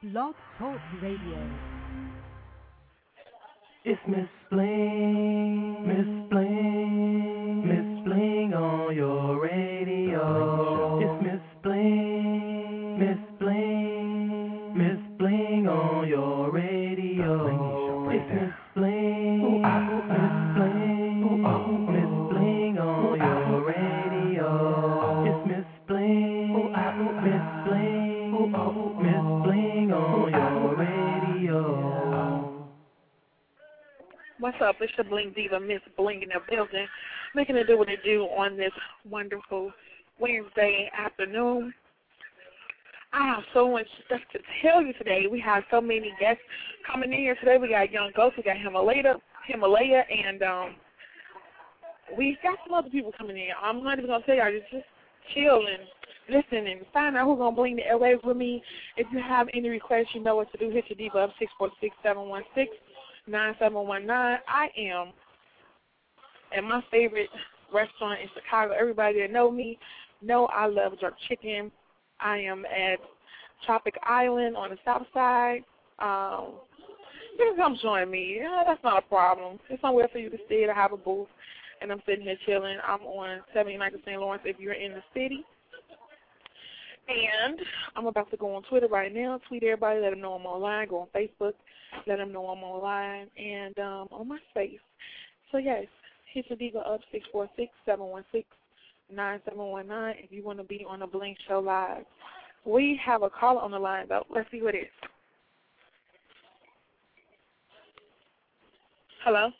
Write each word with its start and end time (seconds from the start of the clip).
Blog 0.00 0.36
Talk 0.60 0.78
Radio. 1.02 1.50
It's 3.84 4.00
Miss 4.06 4.28
Bling, 4.48 5.88
Miss 5.88 6.30
Bling, 6.30 6.77
Up? 34.98 35.08
Bling 35.08 35.32
Diva, 35.34 35.60
Miss 35.60 35.80
Bling 35.96 36.22
in 36.22 36.28
the 36.28 36.40
building, 36.50 36.86
making 37.34 37.56
it 37.56 37.66
do 37.66 37.78
what 37.78 37.88
it 37.88 38.00
do 38.04 38.22
on 38.24 38.56
this 38.56 38.72
wonderful 39.08 39.72
Wednesday 40.20 40.90
afternoon. 40.96 41.72
I 43.12 43.26
have 43.26 43.44
so 43.54 43.70
much 43.70 43.86
stuff 44.06 44.20
to 44.32 44.38
tell 44.62 44.82
you 44.82 44.92
today. 44.94 45.26
We 45.30 45.40
have 45.40 45.62
so 45.70 45.80
many 45.80 46.12
guests 46.20 46.42
coming 46.90 47.12
in 47.12 47.18
here 47.18 47.36
today. 47.36 47.56
We 47.56 47.68
got 47.68 47.90
Young 47.90 48.10
Ghost, 48.14 48.36
we 48.36 48.42
got 48.42 48.58
Himalaya, 48.58 49.14
Himalaya, 49.46 50.02
and 50.10 50.42
um, 50.42 50.74
we 52.16 52.36
got 52.42 52.58
some 52.66 52.74
other 52.74 52.90
people 52.90 53.12
coming 53.16 53.36
in. 53.36 53.48
I'm 53.62 53.82
not 53.82 53.98
even 53.98 54.10
gonna 54.10 54.24
tell 54.24 54.36
y'all. 54.36 54.52
Just 54.52 54.70
just 54.70 54.84
chill 55.34 55.62
and 55.66 55.88
listen 56.28 56.66
and 56.66 56.80
find 56.92 57.16
out 57.16 57.26
who's 57.26 57.38
gonna 57.38 57.56
bling 57.56 57.76
the 57.76 57.82
airwaves 57.82 58.24
with 58.24 58.36
me. 58.36 58.62
If 58.96 59.06
you 59.12 59.20
have 59.20 59.48
any 59.54 59.68
requests, 59.68 60.14
you 60.14 60.22
know 60.22 60.36
what 60.36 60.52
to 60.52 60.58
do. 60.58 60.70
Hit 60.70 60.84
your 60.88 60.96
diva 60.96 61.18
up 61.18 61.30
six 61.38 61.50
four 61.58 61.70
six 61.80 61.96
seven 62.02 62.28
one 62.28 62.42
six. 62.54 62.70
9719. 63.28 64.10
I 64.48 64.68
am 64.76 65.12
at 66.56 66.64
my 66.64 66.82
favorite 66.90 67.28
restaurant 67.72 68.20
in 68.20 68.28
Chicago. 68.34 68.74
Everybody 68.78 69.20
that 69.20 69.32
know 69.32 69.50
me 69.50 69.78
know 70.22 70.46
I 70.46 70.66
love 70.66 70.98
jerk 71.00 71.14
chicken. 71.28 71.70
I 72.20 72.38
am 72.38 72.64
at 72.66 72.98
Tropic 73.66 73.94
Island 74.02 74.56
on 74.56 74.70
the 74.70 74.78
south 74.84 75.06
side. 75.12 75.62
Um, 75.98 76.54
you 77.38 77.46
can 77.46 77.56
come 77.56 77.78
join 77.80 78.10
me. 78.10 78.38
Yeah, 78.40 78.62
that's 78.66 78.82
not 78.82 79.04
a 79.04 79.08
problem. 79.08 79.58
It's 79.68 79.80
somewhere 79.80 80.08
for 80.10 80.18
you 80.18 80.30
to 80.30 80.38
stay 80.46 80.66
to 80.66 80.74
have 80.74 80.92
a 80.92 80.96
booth. 80.96 81.28
And 81.80 81.92
I'm 81.92 82.02
sitting 82.06 82.24
here 82.24 82.36
chilling. 82.44 82.76
I'm 82.86 83.02
on 83.02 83.40
79th 83.54 83.94
and 83.94 84.02
St. 84.04 84.20
Lawrence 84.20 84.42
if 84.44 84.58
you're 84.58 84.72
in 84.72 84.92
the 84.92 85.02
city. 85.14 85.44
And 87.08 87.58
I'm 87.96 88.06
about 88.06 88.30
to 88.30 88.36
go 88.36 88.54
on 88.54 88.62
Twitter 88.64 88.86
right 88.86 89.12
now, 89.12 89.40
tweet 89.48 89.62
everybody, 89.62 90.00
let 90.00 90.10
them 90.10 90.20
know 90.20 90.34
I'm 90.34 90.44
online, 90.44 90.88
go 90.88 91.00
on 91.00 91.06
Facebook, 91.14 91.54
let 92.06 92.18
them 92.18 92.32
know 92.32 92.46
I'm 92.48 92.62
online, 92.62 93.28
and 93.38 93.78
um, 93.78 94.08
on 94.12 94.28
my 94.28 94.38
space. 94.50 94.78
So, 95.50 95.56
yes, 95.56 95.86
hit 96.32 96.44
your 96.50 96.58
diva 96.58 96.80
up, 96.80 97.00
646-716-9719 97.88 98.44
if 100.22 100.30
you 100.30 100.44
want 100.44 100.58
to 100.58 100.64
be 100.64 100.84
on 100.86 101.00
the 101.00 101.06
Bling 101.06 101.34
Show 101.48 101.60
Live. 101.60 102.04
We 102.66 103.00
have 103.02 103.22
a 103.22 103.30
caller 103.30 103.62
on 103.62 103.70
the 103.70 103.78
line, 103.78 104.06
though. 104.08 104.26
Let's 104.28 104.50
see 104.50 104.58
who 104.58 104.66
it 104.66 104.74
is. 104.74 104.88
Hello? 109.24 109.50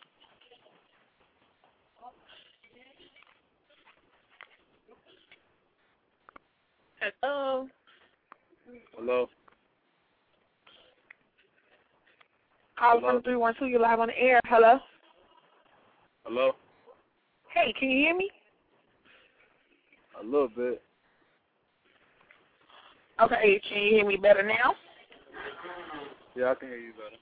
Hello? 7.00 7.68
Hello. 8.96 9.28
Hello? 12.76 13.00
from 13.00 13.22
312, 13.22 13.70
you're 13.70 13.80
live 13.80 14.00
on 14.00 14.08
the 14.08 14.18
air. 14.18 14.40
Hello? 14.46 14.78
Hello. 16.24 16.52
Hey, 17.54 17.72
can 17.78 17.90
you 17.90 17.98
hear 17.98 18.16
me? 18.16 18.30
A 20.20 20.24
little 20.24 20.48
bit. 20.48 20.82
Okay, 23.20 23.60
can 23.68 23.82
you 23.82 23.90
hear 23.90 24.06
me 24.06 24.16
better 24.16 24.42
now? 24.42 24.74
Yeah, 26.36 26.52
I 26.52 26.54
can 26.54 26.68
hear 26.68 26.78
you 26.78 26.92
better. 26.92 27.16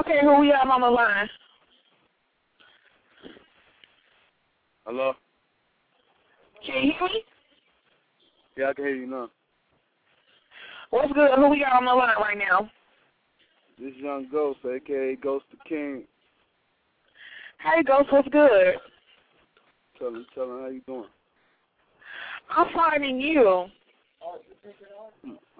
Okay, 0.00 0.20
who 0.22 0.40
we 0.40 0.48
have 0.48 0.68
on 0.68 0.80
the 0.80 0.90
line? 0.90 1.28
Hello. 4.86 5.14
Can 6.64 6.84
you 6.84 6.92
hear 6.98 7.08
me? 7.08 7.24
Yeah, 8.56 8.70
I 8.70 8.74
can 8.74 8.84
hear 8.84 8.94
you 8.94 9.06
now. 9.06 9.30
What's 10.90 11.12
good? 11.12 11.30
Who 11.36 11.48
we 11.48 11.60
got 11.60 11.72
on 11.74 11.84
the 11.86 11.92
line 11.92 12.14
right 12.20 12.38
now? 12.38 12.70
This 13.78 13.94
Young 13.96 14.28
Ghost, 14.30 14.60
aka 14.64 15.16
Ghost 15.16 15.46
the 15.50 15.56
King. 15.68 16.04
Hey, 17.58 17.82
Ghost, 17.82 18.12
what's 18.12 18.28
good? 18.28 18.74
Tell 19.98 20.08
him, 20.08 20.26
tell 20.34 20.44
him 20.44 20.60
how 20.60 20.68
you 20.68 20.82
doing. 20.86 21.08
I'm 22.56 22.66
finding 22.72 23.20
you. 23.20 23.66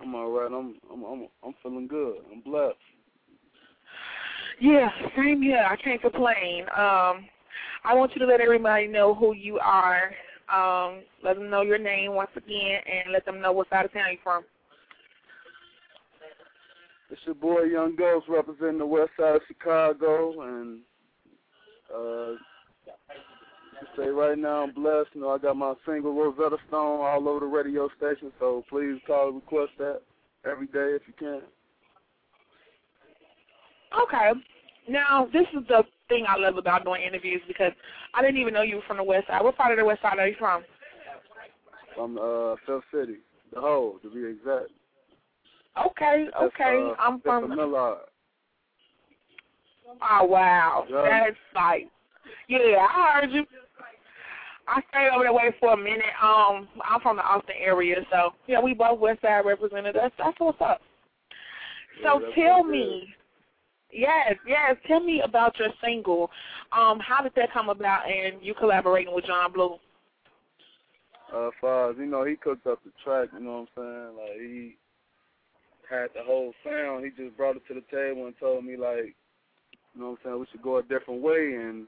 I'm 0.00 0.14
all 0.14 0.30
right. 0.30 0.46
I'm, 0.46 0.76
I'm, 0.92 1.02
I'm, 1.02 1.28
I'm 1.44 1.54
feeling 1.62 1.88
good. 1.88 2.18
I'm 2.30 2.40
blessed. 2.42 2.76
Yeah, 4.60 4.88
same 5.16 5.42
here. 5.42 5.66
I 5.68 5.76
can't 5.76 6.00
complain. 6.00 6.62
Um, 6.76 7.26
I 7.84 7.94
want 7.94 8.12
you 8.14 8.20
to 8.20 8.26
let 8.26 8.40
everybody 8.40 8.86
know 8.86 9.14
who 9.14 9.34
you 9.34 9.58
are. 9.58 10.12
Um, 10.52 11.02
let 11.22 11.36
them 11.36 11.50
know 11.50 11.62
your 11.62 11.78
name 11.78 12.14
once 12.14 12.30
again, 12.36 12.80
and 12.86 13.12
let 13.12 13.24
them 13.24 13.40
know 13.40 13.52
what 13.52 13.68
side 13.70 13.84
of 13.84 13.92
town 13.92 14.04
you're 14.10 14.20
from. 14.22 14.44
It's 17.10 17.20
your 17.26 17.34
boy 17.34 17.62
Young 17.62 17.96
Ghost 17.96 18.26
representing 18.28 18.78
the 18.78 18.86
west 18.86 19.10
side 19.18 19.36
of 19.36 19.42
Chicago, 19.46 20.42
and 20.42 20.80
uh, 21.94 22.34
say 23.96 24.08
right 24.08 24.38
now 24.38 24.64
I'm 24.64 24.74
blessed. 24.74 25.10
You 25.14 25.22
know, 25.22 25.30
I 25.30 25.38
got 25.38 25.56
my 25.56 25.74
single 25.86 26.14
Rosetta 26.14 26.56
Stone 26.68 27.00
all 27.00 27.28
over 27.28 27.40
the 27.40 27.46
radio 27.46 27.88
station, 27.96 28.32
so 28.38 28.64
please 28.68 29.00
call 29.06 29.28
and 29.28 29.36
request 29.36 29.72
that 29.78 30.00
every 30.50 30.66
day 30.66 30.96
if 30.96 31.02
you 31.06 31.14
can. 31.18 31.42
Okay. 34.02 34.32
Now, 34.88 35.28
this 35.32 35.46
is 35.56 35.66
the 35.68 35.82
thing 36.08 36.24
I 36.28 36.36
love 36.36 36.56
about 36.58 36.84
doing 36.84 37.02
interviews 37.02 37.40
because 37.48 37.72
I 38.14 38.20
didn't 38.20 38.40
even 38.40 38.54
know 38.54 38.62
you 38.62 38.76
were 38.76 38.82
from 38.86 38.98
the 38.98 39.04
west 39.04 39.26
side. 39.28 39.42
What 39.42 39.56
part 39.56 39.72
of 39.72 39.78
the 39.78 39.84
west 39.84 40.02
side 40.02 40.18
are 40.18 40.28
you 40.28 40.36
from? 40.38 40.62
From 41.94 42.18
uh, 42.18 42.56
Phil 42.66 42.82
City, 42.92 43.18
the 43.52 43.60
whole 43.60 43.98
to 44.02 44.10
be 44.10 44.24
exact. 44.26 44.70
Okay, 45.86 46.26
okay. 46.40 46.90
uh, 46.90 47.02
I'm 47.02 47.20
from. 47.20 47.54
Millard. 47.54 47.98
Oh 50.02 50.24
wow, 50.24 50.86
Yeah. 50.88 51.24
that's 51.24 51.36
like, 51.54 51.88
yeah, 52.48 52.86
I 52.88 53.20
heard 53.20 53.30
you. 53.30 53.44
I 54.66 54.80
stayed 54.90 55.10
over 55.14 55.24
that 55.24 55.34
way 55.34 55.54
for 55.60 55.74
a 55.74 55.76
minute. 55.76 56.14
Um, 56.22 56.68
I'm 56.84 57.00
from 57.00 57.16
the 57.16 57.22
Austin 57.22 57.54
area, 57.60 57.96
so 58.10 58.30
yeah, 58.46 58.60
we 58.60 58.74
both 58.74 58.98
West 58.98 59.20
Side 59.22 59.44
represented 59.44 59.96
us. 59.96 60.10
That's 60.18 60.38
what's 60.38 60.60
up. 60.60 60.80
So 62.02 62.20
Yeah, 62.20 62.34
tell 62.34 62.64
me, 62.64 63.14
yes, 63.94 64.34
yes, 64.46 64.76
tell 64.86 65.00
me 65.00 65.22
about 65.24 65.58
your 65.58 65.68
single. 65.82 66.30
Um, 66.72 66.98
how 67.00 67.22
did 67.22 67.32
that 67.36 67.52
come 67.52 67.68
about, 67.68 68.02
and 68.08 68.42
you 68.42 68.54
collaborating 68.54 69.14
with 69.14 69.26
John 69.26 69.52
Blue? 69.52 69.76
Uh, 71.34 71.50
far 71.60 71.92
you 71.92 72.06
know, 72.06 72.24
he 72.24 72.36
cooked 72.36 72.66
up 72.66 72.80
the 72.84 72.90
track. 73.02 73.28
You 73.32 73.44
know 73.44 73.66
what 73.74 73.82
I'm 73.82 74.16
saying? 74.16 74.16
Like 74.16 74.40
he 74.40 74.76
had 75.90 76.08
the 76.14 76.22
whole 76.24 76.52
sound. 76.64 77.04
He 77.04 77.10
just 77.10 77.36
brought 77.36 77.56
it 77.56 77.62
to 77.68 77.74
the 77.74 77.84
table 77.90 78.26
and 78.26 78.34
told 78.38 78.64
me 78.64 78.76
like, 78.76 79.14
you 79.94 80.00
know 80.00 80.10
what 80.10 80.18
I'm 80.24 80.24
saying? 80.24 80.40
We 80.40 80.46
should 80.50 80.62
go 80.62 80.78
a 80.78 80.82
different 80.82 81.22
way 81.22 81.54
and. 81.54 81.86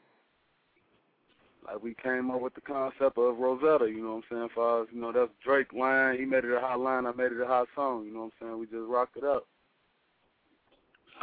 Like 1.66 1.83
we 1.83 1.97
came 2.00 2.31
up 2.31 2.41
with 2.41 2.55
the 2.55 2.61
concept 2.61 3.19
of 3.19 3.39
Rosetta, 3.39 3.91
you 3.91 4.00
know 4.00 4.15
what 4.15 4.22
I'm 4.31 4.37
saying? 4.39 4.49
Far 4.55 4.87
you 4.93 5.00
know, 5.00 5.11
that's 5.11 5.33
Drake 5.45 5.72
line. 5.72 6.16
He 6.16 6.25
made 6.25 6.45
it 6.45 6.53
a 6.53 6.61
hot 6.61 6.78
line. 6.78 7.06
I 7.06 7.12
made 7.12 7.33
it 7.33 7.41
a 7.41 7.47
hot 7.47 7.66
song. 7.75 8.05
You 8.06 8.15
know 8.15 8.21
what 8.21 8.33
I'm 8.41 8.47
saying? 8.48 8.59
We 8.60 8.66
just 8.66 8.89
rocked 8.89 9.16
it 9.16 9.25
up. 9.25 9.48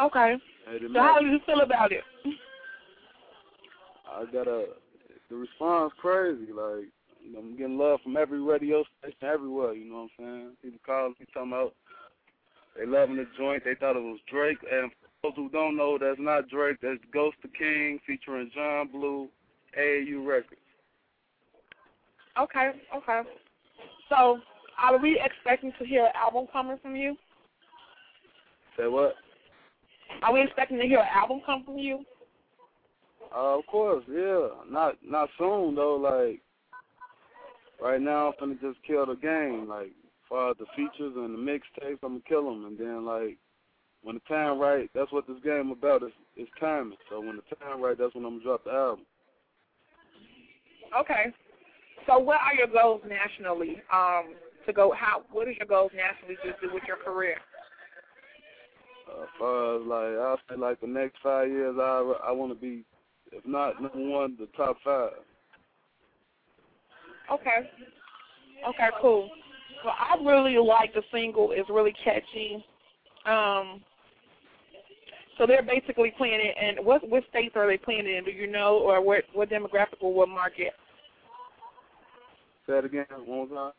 Okay. 0.01 0.35
So 0.65 0.99
how 0.99 1.19
do 1.19 1.27
you 1.27 1.39
feel 1.45 1.61
about 1.61 1.91
it? 1.91 2.03
I 4.09 4.25
got 4.31 4.47
a 4.47 4.65
the 5.29 5.35
response 5.35 5.93
crazy. 5.97 6.51
Like 6.51 6.87
you 7.23 7.33
know, 7.33 7.39
I'm 7.39 7.57
getting 7.57 7.77
love 7.77 7.99
from 8.03 8.17
every 8.17 8.41
radio 8.41 8.83
station 8.99 9.17
everywhere. 9.23 9.73
You 9.73 9.89
know 9.89 9.95
what 9.95 10.25
I'm 10.25 10.25
saying? 10.25 10.51
People 10.61 10.79
calling 10.85 11.15
me 11.19 11.25
talking 11.33 11.51
about 11.51 11.73
they 12.77 12.85
loving 12.85 13.17
the 13.17 13.27
joint. 13.37 13.63
They 13.63 13.75
thought 13.75 13.95
it 13.95 14.01
was 14.01 14.19
Drake. 14.31 14.57
And 14.71 14.91
for 15.21 15.29
those 15.29 15.35
who 15.35 15.49
don't 15.49 15.77
know, 15.77 15.97
that's 15.99 16.19
not 16.19 16.49
Drake. 16.49 16.77
That's 16.81 16.99
Ghost 17.13 17.37
the 17.41 17.49
King 17.49 17.99
featuring 18.05 18.51
John 18.53 18.89
Blue, 18.91 19.27
AAU 19.79 20.25
Records. 20.25 20.59
Okay, 22.39 22.71
okay. 22.95 23.21
So 24.09 24.39
are 24.81 24.97
we 24.97 25.21
expecting 25.23 25.71
to 25.79 25.85
hear 25.85 26.05
an 26.05 26.11
album 26.15 26.47
coming 26.51 26.77
from 26.81 26.95
you? 26.95 27.15
Say 28.77 28.87
what? 28.87 29.13
Are 30.21 30.33
we 30.33 30.41
expecting 30.41 30.77
to 30.77 30.85
hear 30.85 30.99
an 30.99 31.07
album 31.13 31.41
come 31.45 31.63
from 31.63 31.77
you? 31.77 32.05
Uh, 33.35 33.57
of 33.57 33.65
course, 33.65 34.03
yeah. 34.11 34.47
Not 34.69 34.95
not 35.03 35.29
soon 35.37 35.75
though. 35.75 35.95
Like 35.95 36.41
right 37.81 38.01
now, 38.01 38.27
I'm 38.27 38.33
gonna 38.39 38.73
just 38.73 38.83
kill 38.85 39.05
the 39.05 39.15
game. 39.15 39.67
Like 39.67 39.91
far 40.29 40.51
as 40.51 40.57
the 40.57 40.65
features 40.75 41.13
and 41.15 41.33
the 41.33 41.39
mixtapes, 41.39 41.99
I'm 42.03 42.19
gonna 42.19 42.21
kill 42.27 42.45
them. 42.45 42.65
And 42.65 42.77
then 42.77 43.05
like 43.05 43.37
when 44.03 44.15
the 44.15 44.21
time 44.33 44.59
right, 44.59 44.89
that's 44.93 45.11
what 45.11 45.27
this 45.27 45.37
game 45.43 45.71
about. 45.71 46.03
It's, 46.03 46.13
it's 46.35 46.51
timing. 46.59 46.97
So 47.09 47.19
when 47.19 47.37
the 47.37 47.55
time 47.55 47.81
right, 47.81 47.97
that's 47.97 48.13
when 48.15 48.25
I'm 48.25 48.39
gonna 48.39 48.43
drop 48.43 48.63
the 48.63 48.71
album. 48.71 49.05
Okay. 50.99 51.33
So 52.07 52.19
what 52.19 52.39
are 52.41 52.53
your 52.53 52.67
goals 52.67 53.01
nationally? 53.07 53.81
Um, 53.91 54.35
to 54.65 54.73
go 54.73 54.93
how? 54.95 55.23
What 55.31 55.47
are 55.47 55.51
your 55.51 55.67
goals 55.67 55.91
nationally 55.95 56.35
to 56.43 56.67
do 56.67 56.73
with 56.73 56.83
your 56.87 56.97
career? 56.97 57.37
As 59.21 59.29
far 59.37 59.75
as 59.75 59.85
like 59.85 60.19
I'll 60.19 60.39
say 60.49 60.55
like 60.55 60.81
the 60.81 60.87
next 60.87 61.17
five 61.21 61.47
years, 61.47 61.75
I 61.79 62.13
I 62.27 62.31
want 62.31 62.51
to 62.51 62.59
be, 62.59 62.83
if 63.31 63.45
not 63.45 63.81
number 63.81 63.99
one, 63.99 64.35
the 64.39 64.47
top 64.57 64.77
five. 64.83 65.11
Okay. 67.31 67.69
Okay, 68.67 68.89
cool. 69.01 69.29
Well, 69.83 69.93
I 69.97 70.15
really 70.23 70.57
like 70.57 70.93
the 70.93 71.03
single. 71.11 71.51
It's 71.51 71.69
really 71.69 71.93
catchy. 72.03 72.65
Um, 73.25 73.81
so 75.37 75.45
they're 75.45 75.63
basically 75.63 76.13
playing 76.17 76.39
it, 76.41 76.55
and 76.59 76.85
what 76.85 77.07
what 77.09 77.23
states 77.29 77.53
are 77.55 77.67
they 77.67 77.77
playing 77.77 78.05
it 78.05 78.17
in? 78.17 78.23
Do 78.25 78.31
you 78.31 78.47
know, 78.47 78.77
or 78.77 79.01
what 79.01 79.23
what 79.33 79.49
demographic 79.49 80.01
or 80.01 80.13
what 80.13 80.29
market? 80.29 80.73
Say 82.67 82.77
it 82.77 82.85
again, 82.85 83.05
one 83.25 83.49
more 83.49 83.57
time. 83.65 83.73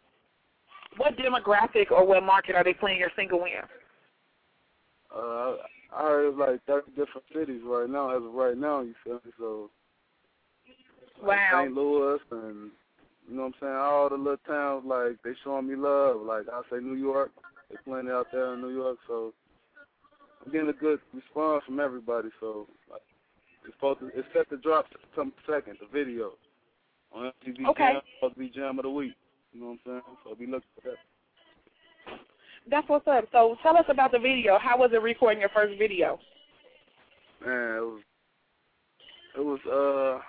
What 0.96 1.16
demographic 1.16 1.90
or 1.90 2.06
what 2.06 2.22
market 2.22 2.54
are 2.54 2.62
they 2.64 2.74
playing 2.74 3.00
your 3.00 3.10
single 3.16 3.44
in? 3.44 3.62
Uh, 5.14 5.56
I 5.96 6.02
heard 6.02 6.28
it's 6.28 6.38
like 6.38 6.64
30 6.66 6.90
different 6.90 7.26
cities 7.32 7.60
right 7.64 7.88
now, 7.88 8.10
as 8.10 8.22
of 8.24 8.32
right 8.32 8.56
now, 8.56 8.80
you 8.80 8.94
feel 9.04 9.20
me? 9.24 9.32
So, 9.38 9.70
like 11.22 11.38
Wow. 11.52 11.62
St. 11.62 11.74
Louis 11.74 12.18
and, 12.32 12.70
you 13.28 13.36
know 13.36 13.42
what 13.42 13.46
I'm 13.46 13.54
saying, 13.60 13.74
all 13.76 14.08
the 14.08 14.16
little 14.16 14.36
towns, 14.46 14.84
like, 14.84 15.16
they 15.22 15.32
showing 15.44 15.68
me 15.68 15.76
love. 15.76 16.20
Like, 16.20 16.46
I 16.52 16.62
say 16.70 16.82
New 16.82 16.96
York, 16.96 17.30
they 17.70 17.76
playing 17.84 18.08
it 18.08 18.12
out 18.12 18.26
there 18.32 18.54
in 18.54 18.60
New 18.60 18.74
York, 18.74 18.98
so 19.06 19.32
I'm 20.44 20.52
getting 20.52 20.68
a 20.68 20.72
good 20.72 20.98
response 21.14 21.62
from 21.64 21.78
everybody, 21.78 22.30
so, 22.40 22.66
like, 22.90 23.02
it's 23.64 23.74
supposed 23.76 24.00
to, 24.00 24.10
it's 24.14 24.28
set 24.34 24.50
to 24.50 24.56
drop 24.56 24.86
some 25.16 25.32
second, 25.48 25.78
the 25.80 25.86
video, 25.86 26.32
on 27.12 27.30
MTV 27.46 27.66
Okay. 27.70 27.92
Jam, 27.92 28.02
supposed 28.18 28.34
to 28.34 28.40
be 28.40 28.48
Jam 28.50 28.78
of 28.78 28.82
the 28.82 28.90
Week, 28.90 29.14
you 29.52 29.60
know 29.60 29.66
what 29.66 29.72
I'm 29.72 30.02
saying? 30.02 30.16
So 30.24 30.34
be 30.34 30.46
looking 30.46 30.68
for 30.74 30.90
that. 30.90 30.98
That's 32.70 32.88
what's 32.88 33.06
up. 33.06 33.24
So 33.32 33.56
tell 33.62 33.76
us 33.76 33.84
about 33.88 34.12
the 34.12 34.18
video. 34.18 34.58
How 34.58 34.78
was 34.78 34.90
it 34.92 35.02
recording 35.02 35.40
your 35.40 35.50
first 35.50 35.78
video? 35.78 36.18
Man, 37.44 37.76
it 37.76 37.80
was 37.80 38.00
it 39.36 39.40
was 39.40 39.60
uh 39.66 40.22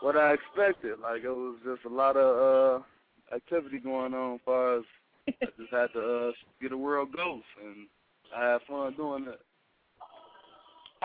what 0.00 0.16
I 0.16 0.34
expected. 0.34 1.00
Like 1.00 1.24
it 1.24 1.28
was 1.28 1.56
just 1.64 1.84
a 1.84 1.94
lot 1.94 2.16
of 2.16 2.82
uh 2.82 3.34
activity 3.34 3.78
going 3.78 4.14
on 4.14 4.34
as 4.34 4.40
far 4.44 4.78
as 4.78 4.84
I 5.28 5.32
just 5.58 5.72
had 5.72 5.92
to 5.94 6.28
uh 6.28 6.32
get 6.62 6.72
a 6.72 6.76
world 6.76 7.08
ghost 7.16 7.44
and 7.64 7.88
I 8.36 8.52
had 8.52 8.60
fun 8.68 8.94
doing 8.96 9.26
it. 9.28 9.40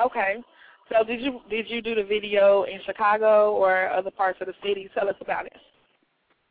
Okay. 0.03 0.35
So 0.89 1.03
did 1.03 1.21
you 1.21 1.41
did 1.49 1.67
you 1.69 1.81
do 1.81 1.95
the 1.95 2.03
video 2.03 2.63
in 2.63 2.79
Chicago 2.85 3.53
or 3.53 3.89
other 3.89 4.11
parts 4.11 4.37
of 4.41 4.47
the 4.47 4.53
city? 4.63 4.87
Tell 4.93 5.09
us 5.09 5.15
about 5.21 5.47
it. 5.47 5.53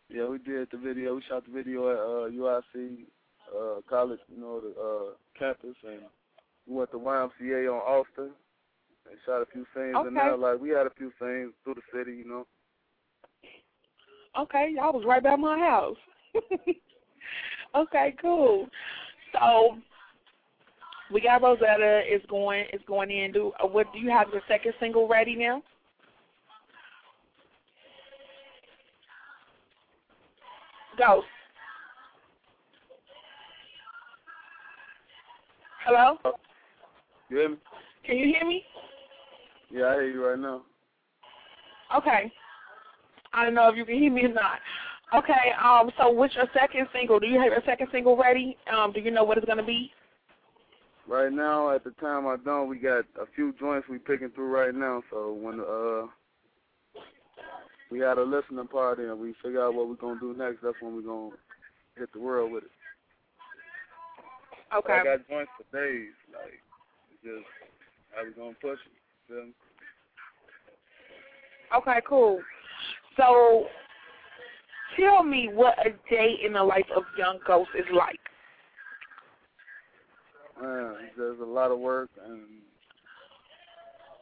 Yeah, 0.08 0.28
we 0.28 0.38
did 0.38 0.68
the 0.70 0.78
video. 0.78 1.14
We 1.16 1.22
shot 1.28 1.44
the 1.46 1.52
video 1.52 1.90
at 1.90 1.98
uh 1.98 2.30
UIC 2.30 3.04
uh 3.54 3.80
college, 3.88 4.20
you 4.32 4.40
know, 4.40 4.60
the 4.60 4.70
uh 4.80 5.14
campus 5.38 5.76
and 5.86 6.02
we 6.66 6.76
went 6.76 6.90
to 6.92 6.98
YMCA 6.98 7.68
on 7.72 7.80
Austin 7.80 8.30
and 9.10 9.18
shot 9.26 9.42
a 9.42 9.46
few 9.46 9.66
scenes 9.74 9.94
in 9.94 10.06
Okay. 10.06 10.14
there. 10.14 10.36
Like 10.36 10.60
we 10.60 10.70
had 10.70 10.86
a 10.86 10.92
few 10.96 11.12
scenes 11.20 11.52
through 11.62 11.74
the 11.74 11.82
city, 11.92 12.16
you 12.16 12.26
know. 12.26 12.46
Okay, 14.38 14.72
y'all 14.74 14.92
was 14.92 15.04
right 15.06 15.22
by 15.22 15.36
my 15.36 15.58
house. 15.58 15.96
okay, 17.76 18.14
cool. 18.20 18.68
So 19.32 19.76
we 21.12 21.20
got 21.20 21.42
Rosetta 21.42 22.02
is 22.10 22.22
going 22.28 22.64
is 22.72 22.80
going 22.86 23.10
in. 23.10 23.32
Do 23.32 23.52
uh, 23.62 23.66
what? 23.66 23.92
Do 23.92 23.98
you 23.98 24.10
have 24.10 24.28
your 24.32 24.42
second 24.48 24.72
single 24.80 25.06
ready 25.06 25.36
now? 25.36 25.62
Go. 30.96 31.22
Hello. 35.84 36.16
You 37.28 37.36
hear 37.36 37.48
me? 37.50 37.56
Can 38.06 38.16
you 38.16 38.26
hear 38.26 38.46
me? 38.46 38.62
Yeah, 39.70 39.86
I 39.86 39.94
hear 39.94 40.10
you 40.10 40.26
right 40.26 40.38
now. 40.38 40.62
Okay. 41.96 42.32
I 43.32 43.44
don't 43.44 43.54
know 43.54 43.68
if 43.68 43.76
you 43.76 43.84
can 43.84 43.98
hear 43.98 44.12
me 44.12 44.24
or 44.24 44.32
not. 44.32 44.60
Okay, 45.14 45.52
um, 45.62 45.90
so 45.98 46.08
what's 46.08 46.34
your 46.34 46.46
second 46.54 46.88
single? 46.92 47.20
Do 47.20 47.26
you 47.26 47.38
have 47.38 47.52
your 47.52 47.62
second 47.66 47.88
single 47.92 48.16
ready? 48.16 48.56
Um, 48.74 48.92
do 48.92 49.00
you 49.00 49.10
know 49.10 49.22
what 49.24 49.38
it's 49.38 49.46
gonna 49.46 49.64
be? 49.64 49.92
Right 51.06 51.32
now, 51.32 51.70
at 51.70 51.84
the 51.84 51.90
time 51.92 52.26
I 52.26 52.36
don't, 52.42 52.68
we 52.68 52.78
got 52.78 53.04
a 53.20 53.26
few 53.34 53.52
joints 53.60 53.86
we 53.88 53.98
picking 53.98 54.30
through 54.30 54.48
right 54.48 54.74
now. 54.74 55.02
So 55.10 55.32
when 55.32 55.60
uh 55.60 56.06
we 57.94 58.00
had 58.00 58.18
a 58.18 58.24
listening 58.24 58.66
party 58.66 59.04
and 59.04 59.20
we 59.20 59.36
figure 59.40 59.64
out 59.64 59.74
what 59.74 59.88
we're 59.88 59.94
gonna 59.94 60.18
do 60.18 60.34
next, 60.36 60.64
that's 60.64 60.74
when 60.80 60.96
we're 60.96 61.02
gonna 61.02 61.30
hit 61.96 62.12
the 62.12 62.18
world 62.18 62.50
with 62.50 62.64
it. 62.64 62.70
Okay. 64.76 64.92
I 64.94 65.04
got 65.04 65.28
joints 65.28 65.52
for 65.56 65.78
days. 65.78 66.10
Like 66.32 66.58
just 67.22 67.46
how 68.12 68.24
we 68.24 68.32
gonna 68.32 68.56
push 68.60 68.80
it. 68.84 69.28
Feel 69.28 69.44
me? 69.44 69.52
Okay, 71.78 72.00
cool. 72.08 72.40
So 73.16 73.66
tell 74.98 75.22
me 75.22 75.48
what 75.52 75.78
a 75.86 75.90
day 76.12 76.34
in 76.44 76.54
the 76.54 76.64
life 76.64 76.90
of 76.96 77.04
Young 77.16 77.38
Ghost 77.46 77.70
is 77.78 77.86
like. 77.94 78.18
Man, 80.60 80.96
just 81.16 81.40
a 81.40 81.44
lot 81.44 81.70
of 81.70 81.78
work 81.78 82.10
and 82.26 82.40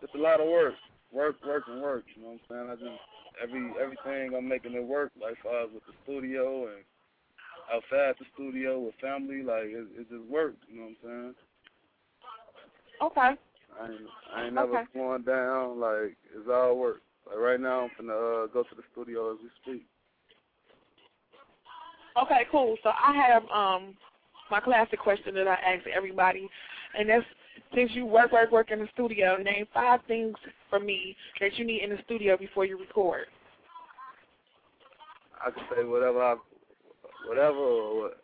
it's 0.02 0.14
a 0.14 0.19
lot 0.19 0.42
of 0.42 0.46
work. 0.48 0.74
Work, 1.10 1.36
work, 1.46 1.62
and 1.69 1.80
work. 1.80 2.04
You 2.14 2.22
know 2.22 2.28
what 2.28 2.56
I'm 2.56 2.69
saying? 2.69 2.70
I 2.70 2.74
just 2.74 3.00
every 3.40 3.73
everything 3.81 4.34
I'm 4.37 4.49
making 4.49 4.75
it 4.75 4.84
work. 4.84 5.12
Like 5.20 5.37
far 5.43 5.64
as 5.64 5.70
with 5.73 5.84
the 5.87 5.93
studio 6.05 6.67
and 6.67 6.84
outside 7.73 8.14
the 8.19 8.26
studio 8.34 8.81
with 8.81 8.94
family, 9.00 9.43
like 9.43 9.64
it, 9.64 9.87
it 9.96 10.11
just 10.11 10.25
work. 10.31 10.55
You 10.69 10.76
know 10.76 10.82
what 10.82 11.11
I'm 11.11 11.32
saying? 11.32 11.34
Okay. 13.02 13.31
I 13.81 13.84
ain't 13.84 14.00
I 14.34 14.44
ain't 14.46 14.55
never 14.55 14.75
Okay. 14.75 14.84
slowing 14.93 15.23
down. 15.23 15.81
Like 15.81 16.17
it's 16.34 16.49
all 16.50 16.76
work. 16.79 17.02
Like 17.26 17.38
right 17.38 17.61
now, 17.61 17.88
I'm 17.88 17.90
finna 17.90 18.44
uh, 18.44 18.46
go 18.49 18.62
to 18.62 18.75
the 18.75 18.82
studio 18.93 19.32
as 19.32 19.38
we 19.43 19.49
speak. 19.62 19.87
Okay, 22.20 22.43
cool. 22.50 22.76
So 22.82 22.90
I 22.90 23.14
have 23.14 23.43
um 23.44 23.96
my 24.50 24.61
classic 24.61 24.99
question 24.99 25.34
that 25.34 25.49
I 25.49 25.55
ask 25.55 25.86
everybody, 25.86 26.48
and 26.98 27.08
that's 27.08 27.24
since 27.74 27.90
you 27.94 28.06
work, 28.06 28.32
work, 28.32 28.50
work 28.52 28.70
in 28.70 28.80
the 28.80 28.88
studio, 28.94 29.36
name 29.36 29.66
five 29.72 30.00
things 30.06 30.34
for 30.68 30.78
me 30.78 31.16
that 31.40 31.56
you 31.58 31.64
need 31.64 31.82
in 31.82 31.90
the 31.90 31.98
studio 32.04 32.36
before 32.36 32.64
you 32.64 32.78
record. 32.78 33.26
I 35.44 35.50
can 35.50 35.64
say 35.74 35.84
whatever 35.84 36.22
I, 36.22 36.36
whatever 37.26 37.56
or 37.56 38.02
what. 38.02 38.22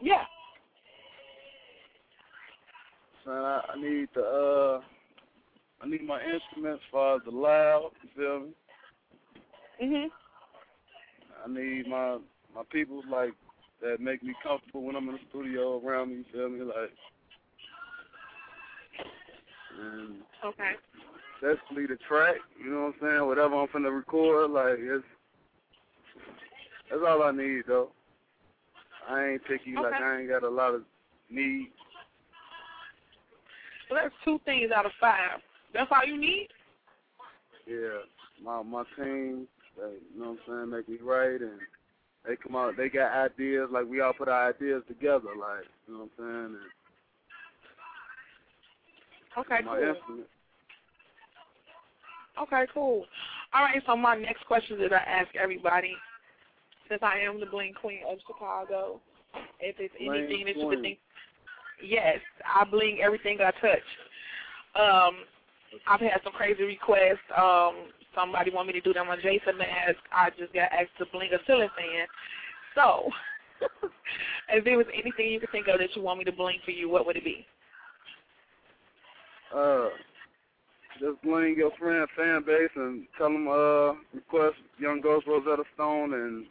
Yeah. 0.00 0.22
Man, 3.26 3.42
I, 3.42 3.60
I 3.74 3.80
need 3.80 4.08
the 4.14 4.22
uh, 4.22 4.80
I 5.82 5.88
need 5.88 6.06
my 6.06 6.20
instruments 6.22 6.82
as 6.86 6.92
far 6.92 7.16
as 7.16 7.22
the 7.24 7.32
loud. 7.32 7.90
You 8.02 8.08
feel 8.14 8.40
me? 8.40 8.52
Mhm. 9.82 10.06
I 11.44 11.48
need 11.48 11.88
my 11.88 12.18
my 12.54 12.62
people 12.70 13.02
like 13.10 13.32
that 13.82 14.00
make 14.00 14.22
me 14.22 14.34
comfortable 14.42 14.82
when 14.82 14.96
I'm 14.96 15.08
in 15.08 15.16
the 15.16 15.20
studio 15.28 15.84
around 15.84 16.10
me. 16.10 16.16
You 16.16 16.24
feel 16.32 16.48
me? 16.48 16.60
Like, 16.60 16.92
and 19.80 20.22
Okay. 20.44 20.72
especially 21.36 21.86
the 21.86 21.96
track. 22.08 22.36
You 22.62 22.70
know 22.70 22.80
what 22.84 22.94
I'm 22.94 23.16
saying? 23.16 23.26
Whatever 23.26 23.54
I'm 23.56 23.68
finna 23.68 23.94
record, 23.94 24.50
like 24.50 24.78
it's 24.78 25.04
that's 26.90 27.02
all 27.06 27.22
I 27.22 27.32
need 27.32 27.62
though. 27.66 27.90
I 29.08 29.26
ain't 29.30 29.44
picky. 29.44 29.74
Like 29.74 29.94
I 29.94 30.20
ain't 30.20 30.28
got 30.28 30.42
a 30.42 30.48
lot 30.48 30.74
of 30.74 30.82
need. 31.30 31.68
So 33.88 33.94
that's 33.94 34.14
two 34.24 34.40
things 34.44 34.70
out 34.74 34.86
of 34.86 34.92
five. 35.00 35.40
That's 35.72 35.90
all 35.92 36.04
you 36.04 36.18
need. 36.18 36.48
Yeah, 37.66 38.00
my 38.42 38.62
my 38.62 38.84
team, 38.96 39.46
they, 39.76 39.82
you 40.14 40.20
know 40.20 40.30
what 40.30 40.38
I'm 40.54 40.68
saying, 40.68 40.70
make 40.70 40.88
me 40.88 40.98
right, 41.02 41.40
and 41.40 41.60
they 42.26 42.36
come 42.36 42.56
out. 42.56 42.76
They 42.76 42.88
got 42.88 43.12
ideas. 43.12 43.68
Like 43.70 43.86
we 43.86 44.00
all 44.00 44.12
put 44.12 44.28
our 44.28 44.48
ideas 44.50 44.82
together. 44.88 45.30
Like 45.38 45.66
you 45.86 45.94
know 45.94 46.00
what 46.00 46.10
I'm 46.18 46.18
saying. 46.18 46.44
And 46.56 46.70
my 49.64 49.78
cool. 49.78 49.88
instrument. 49.88 50.28
Okay, 52.42 52.64
cool. 52.72 53.04
All 53.54 53.62
right, 53.62 53.82
so 53.86 53.96
my 53.96 54.16
next 54.16 54.46
question 54.46 54.78
that 54.80 54.92
I 54.92 54.98
ask 54.98 55.34
everybody, 55.36 55.94
since 56.88 57.02
I 57.02 57.18
am 57.20 57.40
the 57.40 57.46
bling 57.46 57.74
queen 57.74 58.00
of 58.10 58.18
Chicago, 58.26 59.00
if 59.60 59.76
it's 59.78 59.94
Bling 59.98 60.24
anything 60.24 60.46
that 60.46 60.56
you 60.56 60.68
could 60.68 60.82
think, 60.82 60.98
yes, 61.82 62.18
I 62.44 62.64
bling 62.64 63.00
everything 63.02 63.38
I 63.40 63.50
touch. 63.60 63.86
Um, 64.76 65.24
I've 65.86 66.00
had 66.00 66.20
some 66.24 66.32
crazy 66.32 66.62
requests. 66.62 67.24
Um, 67.36 67.88
somebody 68.14 68.50
want 68.50 68.68
me 68.68 68.72
to 68.74 68.80
do 68.80 68.92
them 68.92 69.08
on 69.08 69.18
Jason 69.22 69.58
mask. 69.58 70.00
I 70.12 70.30
just 70.38 70.52
got 70.52 70.72
asked 70.72 70.96
to 70.98 71.06
bling 71.12 71.30
a 71.32 71.38
ceiling 71.46 71.68
fan. 71.76 72.06
So, 72.74 73.08
if 74.50 74.64
there 74.64 74.76
was 74.76 74.86
anything 74.92 75.32
you 75.32 75.40
could 75.40 75.50
think 75.50 75.68
of 75.68 75.78
that 75.78 75.96
you 75.96 76.02
want 76.02 76.18
me 76.18 76.24
to 76.24 76.32
bling 76.32 76.58
for 76.64 76.70
you, 76.70 76.88
what 76.88 77.06
would 77.06 77.16
it 77.16 77.24
be? 77.24 77.46
Uh, 79.54 79.88
just 81.00 81.20
bling 81.22 81.54
your 81.56 81.70
friend 81.78 82.06
fan 82.16 82.42
base 82.46 82.70
and 82.74 83.06
tell 83.18 83.30
them 83.30 83.48
uh 83.48 83.92
request 84.14 84.56
Young 84.78 85.00
Ghost 85.00 85.26
Rosetta 85.26 85.64
Stone 85.74 86.14
and 86.14 86.46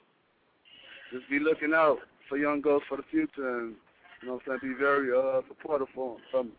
just 1.11 1.29
be 1.29 1.39
looking 1.39 1.73
out 1.73 1.97
for 2.29 2.37
Young 2.37 2.61
Ghost 2.61 2.85
for 2.87 2.97
the 2.97 3.03
future 3.09 3.59
and 3.59 3.75
you 4.21 4.27
know 4.27 4.35
what 4.35 4.43
I'm 4.53 4.59
saying 4.61 4.73
be 4.73 4.79
very 4.79 5.09
uh 5.11 5.41
supportive 5.47 5.87
for 5.95 6.17
him. 6.33 6.51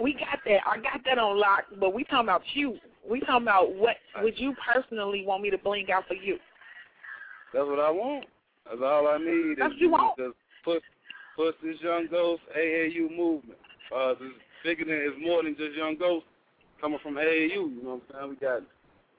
We 0.00 0.14
got 0.14 0.38
that. 0.46 0.60
I 0.66 0.76
got 0.76 1.04
that 1.04 1.18
on 1.18 1.38
lock, 1.38 1.64
but 1.78 1.92
we 1.92 2.04
talking 2.04 2.20
about 2.20 2.42
you. 2.54 2.78
We 3.08 3.20
talking 3.20 3.42
about 3.42 3.74
what 3.74 3.96
would 4.22 4.38
you 4.38 4.54
personally 4.72 5.24
want 5.26 5.42
me 5.42 5.50
to 5.50 5.58
bling 5.58 5.90
out 5.92 6.06
for 6.08 6.14
you? 6.14 6.38
That's 7.52 7.66
what 7.66 7.80
I 7.80 7.90
want. 7.90 8.24
That's 8.64 8.80
all 8.82 9.08
I 9.08 9.18
need. 9.18 9.56
That's 9.58 9.72
what 9.72 9.78
you 9.78 9.90
want. 9.90 10.16
Just 10.16 10.36
push, 10.64 10.82
push 11.36 11.54
this 11.62 11.76
Young 11.82 12.06
Ghost 12.10 12.42
AAU 12.56 13.14
movement. 13.14 13.58
Uh, 13.94 14.14
this 14.14 14.30
than 14.64 14.86
it's 14.88 15.16
more 15.20 15.42
than 15.42 15.56
just 15.56 15.76
Young 15.76 15.96
Ghost 15.96 16.26
coming 16.80 16.98
from 17.02 17.14
AAU. 17.14 17.50
You 17.50 17.80
know 17.82 18.00
what 18.00 18.02
I'm 18.14 18.14
saying? 18.14 18.30
We 18.30 18.36
got 18.36 18.62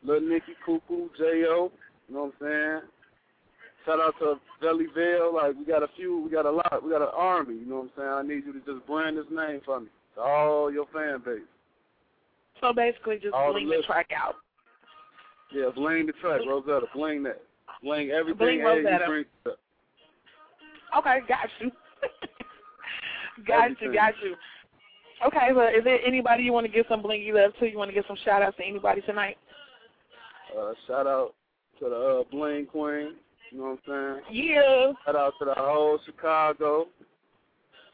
Lil 0.04 0.22
Nicky, 0.22 0.54
Cuckoo, 0.66 1.10
J.O. 1.18 1.72
You 2.08 2.16
know 2.16 2.32
what 2.32 2.34
I'm 2.42 2.48
saying? 2.48 2.82
Shout 3.86 4.00
out 4.00 4.14
to 4.20 4.36
Belly 4.62 4.86
Valleyville. 4.96 5.34
Like 5.34 5.56
we 5.58 5.66
got 5.66 5.84
a 5.84 5.88
few, 5.96 6.20
we 6.22 6.30
got 6.30 6.46
a 6.46 6.52
lot, 6.52 6.84
we 6.84 6.92
got 6.92 7.02
an 7.02 7.10
army. 7.16 7.56
You 7.56 7.66
know 7.66 7.78
what 7.78 7.84
I'm 7.84 7.92
saying? 7.98 8.10
I 8.10 8.22
need 8.36 8.46
you 8.46 8.54
to 8.54 8.60
just 8.60 8.86
brand 8.86 9.18
this 9.18 9.26
name 9.32 9.62
for 9.66 9.80
me 9.80 9.88
to 10.16 10.22
all 10.22 10.72
your 10.72 10.86
fan 10.94 11.22
base. 11.26 11.42
So 12.60 12.74
basically, 12.74 13.18
just 13.18 13.34
All 13.34 13.48
the 13.48 13.54
bling 13.54 13.70
the 13.70 13.76
list- 13.78 13.88
track 13.88 14.12
out. 14.16 14.36
Yeah, 15.52 15.70
bling 15.76 16.06
the 16.06 16.14
track, 16.14 16.42
Rosetta, 16.48 16.86
bling 16.94 17.24
that, 17.24 17.42
bling 17.84 18.12
everything. 18.12 18.38
Bling 18.38 18.62
Rosetta. 18.62 19.06
brings 19.08 19.28
up. 19.48 19.58
Okay, 20.98 21.20
got 21.28 21.50
you. 21.60 21.72
got 23.48 23.82
you, 23.82 23.94
got 23.94 24.14
you. 24.24 24.36
Okay, 25.26 25.54
well, 25.54 25.68
is 25.68 25.84
there 25.84 26.00
anybody 26.06 26.44
you 26.44 26.54
want 26.54 26.66
to 26.66 26.72
give 26.72 26.86
some 26.90 27.04
blingy 27.04 27.34
love 27.34 27.52
to? 27.60 27.70
You 27.70 27.78
want 27.78 27.90
to 27.90 27.94
give 27.94 28.06
some 28.08 28.18
shout 28.26 28.42
outs 28.42 28.58
to 28.58 28.64
anybody 28.64 29.02
tonight? 29.02 29.38
Uh, 30.58 30.74
shout 30.88 31.06
out 31.06 31.36
to 31.80 31.90
the 31.90 31.96
uh, 31.96 32.24
Bling 32.32 32.66
Queen. 32.66 33.16
You 33.52 33.58
know 33.58 33.78
what 33.86 33.94
I'm 33.94 34.22
saying? 34.26 34.46
Yeah. 34.46 34.92
Shout 35.06 35.16
out 35.16 35.34
to 35.40 35.46
the 35.46 35.54
whole 35.56 36.00
Chicago. 36.06 36.88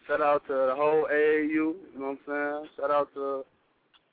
Shout 0.07 0.21
out 0.21 0.45
to 0.47 0.53
the 0.53 0.75
whole 0.75 1.07
AAU. 1.11 1.49
You 1.49 1.75
know 1.97 2.17
what 2.25 2.33
I'm 2.33 2.59
saying? 2.61 2.69
Shout 2.77 2.91
out 2.91 3.13
to 3.15 3.43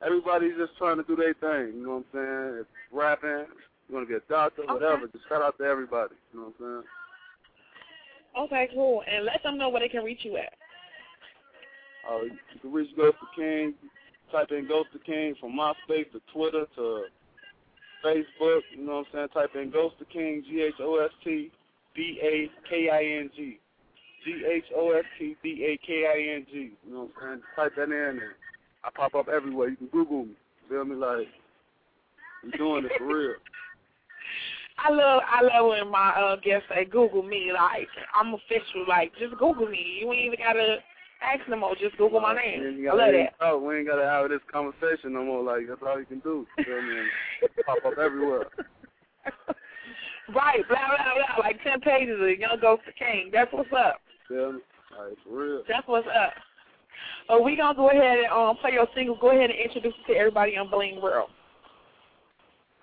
everybody 0.04 0.50
just 0.58 0.76
trying 0.76 0.96
to 0.96 1.04
do 1.04 1.14
their 1.14 1.34
thing. 1.34 1.76
You 1.78 1.86
know 1.86 2.04
what 2.12 2.20
I'm 2.20 2.50
saying? 2.50 2.60
If 2.62 2.66
rapping, 2.92 3.46
you 3.88 3.94
want 3.94 4.08
to 4.08 4.12
be 4.12 4.16
a 4.16 4.28
doctor, 4.28 4.62
Okay. 4.62 4.72
whatever. 4.72 5.06
Just 5.06 5.28
shout 5.28 5.42
out 5.42 5.56
to 5.58 5.64
everybody. 5.64 6.14
You 6.32 6.40
know 6.40 6.46
what 6.58 6.66
I'm 6.66 6.82
saying? 6.82 6.84
Okay, 8.46 8.68
cool. 8.74 9.02
And 9.06 9.24
let 9.24 9.42
them 9.44 9.56
know 9.56 9.68
where 9.68 9.80
they 9.80 9.88
can 9.88 10.02
reach 10.02 10.24
you 10.24 10.36
at. 10.38 10.52
Uh, 12.10 12.22
you 12.22 12.60
can 12.60 12.72
reach 12.72 12.94
Ghost 12.96 13.16
the 13.20 13.42
King. 13.42 13.74
Type 14.32 14.50
in 14.50 14.66
Ghost 14.66 14.88
the 14.92 14.98
King 14.98 15.34
from 15.40 15.52
MySpace 15.52 16.10
to 16.12 16.20
Twitter 16.32 16.66
to 16.76 17.04
Facebook. 18.04 18.60
You 18.76 18.86
know 18.86 18.96
what 18.96 19.06
I'm 19.06 19.12
saying? 19.12 19.28
Type 19.34 19.54
in 19.54 19.70
Ghost 19.70 19.96
the 19.98 20.04
King, 20.06 20.42
G 20.48 20.62
H 20.62 20.74
O 20.80 21.04
S 21.04 21.10
T 21.22 21.50
B 21.94 22.18
A 22.22 22.50
K 22.68 22.90
I 22.90 23.20
N 23.20 23.30
G. 23.36 23.58
G 24.24 24.44
H 24.50 24.64
O 24.76 24.92
S 24.92 25.04
T 25.18 25.36
B 25.42 25.64
A 25.64 25.86
K 25.86 26.06
I 26.06 26.36
N 26.36 26.46
G. 26.50 26.72
You 26.86 26.92
know 26.92 27.00
what 27.00 27.10
I'm 27.22 27.28
saying? 27.28 27.42
Type 27.56 27.72
that 27.76 27.84
in 27.84 27.92
and 27.92 28.20
I 28.84 28.90
pop 28.94 29.14
up 29.14 29.28
everywhere. 29.28 29.68
You 29.70 29.76
can 29.76 29.86
Google 29.88 30.24
me. 30.24 30.34
Feel 30.68 30.84
me? 30.84 30.96
Like, 30.96 31.28
I'm 32.42 32.50
doing 32.52 32.84
it 32.84 32.92
for 32.98 33.06
real. 33.06 33.34
I 34.76 34.90
love 34.90 35.22
I 35.24 35.42
love 35.42 35.70
when 35.70 35.90
my 35.90 36.10
uh 36.10 36.36
guests 36.36 36.66
say 36.68 36.84
Google 36.84 37.22
me, 37.22 37.52
like 37.54 37.88
I'm 38.14 38.34
official, 38.34 38.84
like 38.88 39.12
just 39.18 39.38
Google 39.38 39.68
me. 39.68 40.00
You 40.00 40.12
ain't 40.12 40.26
even 40.26 40.38
gotta 40.38 40.78
ask 41.24 41.48
no 41.48 41.56
more, 41.56 41.74
just 41.76 41.96
Google 41.96 42.20
my 42.20 42.34
name. 42.34 42.86
I 42.90 42.94
love 42.94 43.12
that. 43.12 43.38
talk. 43.38 43.62
We 43.62 43.78
ain't 43.78 43.88
gotta 43.88 44.04
have 44.04 44.28
this 44.30 44.40
conversation 44.52 45.12
no 45.12 45.24
more. 45.24 45.42
Like 45.42 45.68
that's 45.68 45.80
all 45.86 45.98
you 45.98 46.06
can 46.06 46.20
do. 46.20 46.46
Feel 46.56 46.82
me? 46.82 46.98
And 46.98 47.50
pop 47.66 47.78
up 47.84 47.98
everywhere. 47.98 48.46
right, 50.34 50.62
blah 50.68 50.86
blah 50.88 51.14
blah, 51.14 51.44
like 51.44 51.62
ten 51.62 51.80
pages 51.80 52.18
of 52.20 52.38
Young 52.38 52.58
Ghost 52.60 52.82
the 52.86 52.92
King. 52.92 53.30
That's 53.32 53.52
what's 53.52 53.72
up. 53.72 54.00
Me? 54.30 54.36
Like 54.36 55.16
for 55.24 55.30
real. 55.30 55.62
That's 55.68 55.86
what's 55.86 56.06
up. 56.08 56.32
Uh, 57.28 57.42
we 57.42 57.56
gonna 57.56 57.74
go 57.74 57.90
ahead 57.90 58.18
and 58.18 58.32
um 58.32 58.56
play 58.56 58.72
your 58.72 58.86
single. 58.94 59.16
Go 59.16 59.30
ahead 59.30 59.50
and 59.50 59.58
introduce 59.58 59.94
it 59.94 60.12
to 60.12 60.18
everybody 60.18 60.56
on 60.56 60.70
Bling 60.70 61.00
World. 61.00 61.30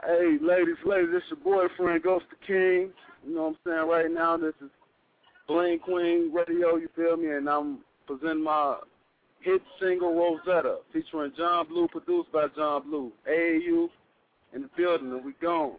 Hey, 0.04 0.38
ladies, 0.42 0.82
ladies, 0.84 1.10
this 1.14 1.22
your 1.30 1.40
boyfriend, 1.44 2.02
Ghost 2.02 2.26
the 2.32 2.48
King. 2.48 2.90
You 3.26 3.36
know 3.36 3.44
what 3.44 3.50
I'm 3.50 3.58
saying? 3.66 3.88
Right 3.88 4.12
now, 4.12 4.36
this 4.36 4.56
is 4.60 4.72
Bling 5.48 5.80
Queen 5.80 6.32
Radio, 6.34 6.78
you 6.78 6.90
feel 6.96 7.18
me? 7.18 7.30
And 7.30 7.48
I'm 7.48 7.80
presenting 8.18 8.44
my 8.44 8.78
hit 9.42 9.62
single, 9.80 10.14
Rosetta, 10.14 10.78
featuring 10.92 11.32
John 11.38 11.68
Blue, 11.68 11.88
produced 11.88 12.32
by 12.32 12.48
John 12.56 12.84
Blue. 12.84 13.12
AAU 13.30 13.90
in 14.54 14.64
the 14.64 14.70
building, 14.76 15.12
and 15.12 15.24
we 15.24 15.34
gone. 15.42 15.76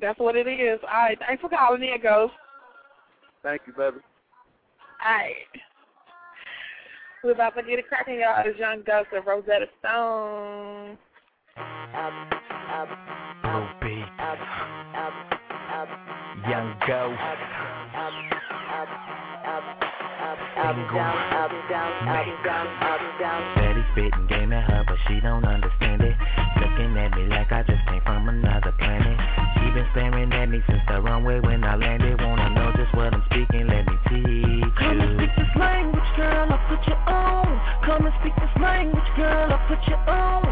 That's 0.00 0.18
what 0.18 0.36
it 0.36 0.48
is. 0.48 0.80
All 0.82 1.02
right, 1.02 1.18
thanks 1.18 1.40
for 1.40 1.48
calling 1.48 1.82
in, 1.82 2.00
Ghost. 2.02 2.32
Thank 3.42 3.62
you, 3.66 3.72
baby. 3.72 3.98
All 5.04 5.12
right. 5.12 5.32
We're 7.22 7.32
about 7.32 7.54
to 7.56 7.62
get 7.62 7.78
it 7.78 7.88
cracking, 7.88 8.20
y'all. 8.20 8.42
It's 8.44 8.58
Young 8.58 8.82
Ghost 8.86 9.08
and 9.14 9.26
Rosetta 9.26 9.66
Stone. 9.78 10.98
Lil 13.44 13.68
B. 13.82 14.04
Young 16.48 16.74
Ghost. 16.86 17.79
Steady 23.56 23.82
spitting 23.90 24.26
game 24.28 24.52
at 24.52 24.70
her, 24.70 24.84
but 24.86 24.98
she 25.08 25.18
don't 25.20 25.44
understand 25.44 26.00
it. 26.02 26.14
Looking 26.60 26.96
at 26.96 27.10
me 27.16 27.26
like 27.26 27.50
I 27.50 27.64
just 27.64 27.84
came 27.88 28.02
from 28.06 28.28
another 28.28 28.70
planet. 28.78 29.18
She 29.58 29.70
been 29.74 29.86
staring 29.90 30.32
at 30.32 30.48
me 30.48 30.62
since 30.68 30.82
the 30.86 31.00
runway 31.00 31.40
when 31.40 31.64
I 31.64 31.74
landed. 31.74 32.20
Wanna 32.22 32.50
know 32.50 32.70
just 32.76 32.94
what 32.94 33.12
I'm 33.12 33.24
speaking? 33.30 33.66
Let 33.66 33.84
me 33.86 33.98
teach 34.06 34.74
Come 34.78 35.00
and 35.00 35.18
speak 35.18 35.34
this 35.36 35.56
language, 35.58 36.10
girl, 36.16 36.46
I'll 36.52 36.68
put 36.68 36.86
you 36.86 36.94
on. 36.94 37.60
Come 37.84 38.06
and 38.06 38.14
speak 38.20 38.34
this 38.36 38.62
language, 38.62 39.10
girl, 39.16 39.50
I'll 39.50 39.66
put 39.66 39.82
you 39.88 39.96
on. 40.06 40.49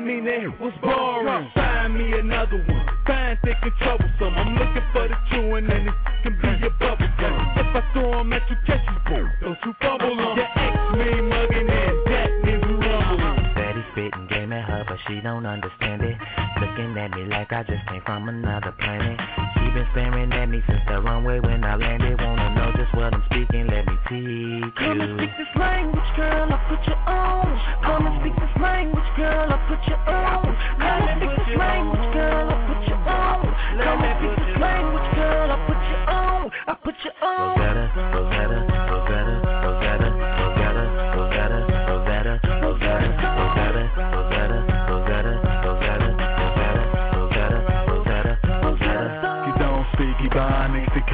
That 0.00 0.06
mean 0.06 0.26
it 0.26 0.60
was 0.60 0.72
boring. 0.82 1.50
Find 1.54 1.94
me 1.94 2.18
another 2.18 2.56
one, 2.56 2.86
find 3.06 3.38
thick 3.44 3.56
and 3.62 3.72
troublesome. 3.78 4.34
I'm 4.34 4.54
looking 4.54 4.82
for 4.92 5.08
the 5.08 5.16
chewing 5.30 5.70
and 5.70 5.88
it 5.88 5.94
can 6.22 6.40
be 6.40 6.66
a 6.66 6.70
bubble 6.70 7.08
gum. 7.18 7.52
If 7.56 7.76
I 7.76 7.92
throw 7.92 8.20
'em 8.20 8.32
at 8.32 8.48
you, 8.50 8.56
catch 8.66 8.80
you, 8.80 8.98
boom. 9.06 9.30
Don't 9.40 9.58
you 9.64 9.74
fumble 9.80 10.12
'em. 10.12 10.36
Your 10.36 10.46
ex 10.46 10.78
me 10.96 11.20
mugging 11.22 11.69
but 14.90 14.98
she 15.06 15.20
don't 15.20 15.46
understand 15.46 16.02
it. 16.02 16.16
Looking 16.60 16.98
at 16.98 17.12
me 17.12 17.24
like 17.26 17.52
I 17.52 17.62
just 17.62 17.86
came 17.86 18.02
from 18.04 18.28
another 18.28 18.72
planet. 18.72 19.20
She 19.54 19.70
been 19.70 19.86
staring 19.92 20.32
at 20.32 20.48
me 20.48 20.60
since 20.66 20.82
the 20.88 21.00
runway 21.00 21.38
when 21.38 21.62
I 21.62 21.76
landed. 21.76 22.18
Wanna 22.20 22.54
know 22.56 22.72
just 22.74 22.92
what 22.96 23.14
I'm 23.14 23.22
speaking? 23.30 23.68
Let 23.68 23.86
me 23.86 23.94
teach 24.10 24.74
Come 24.74 25.00
and 25.00 25.16
speak 25.16 25.30
this 25.38 25.54
language, 25.54 26.10
girl. 26.16 26.50
I 26.50 26.58
put 26.66 26.82
you 26.88 26.98
on. 27.06 27.48
Come 27.84 28.06
and 28.06 28.20
speak 28.20 28.34
this 28.34 28.60
language, 28.60 29.10
girl. 29.16 29.46
I 29.46 29.58
put 29.70 29.82
you 29.86 29.94
on. 29.94 30.58
Come 30.82 31.08
and 31.08 31.22
speak 31.22 31.46
this 31.46 31.56
language, 31.56 32.12
girl. 32.12 32.59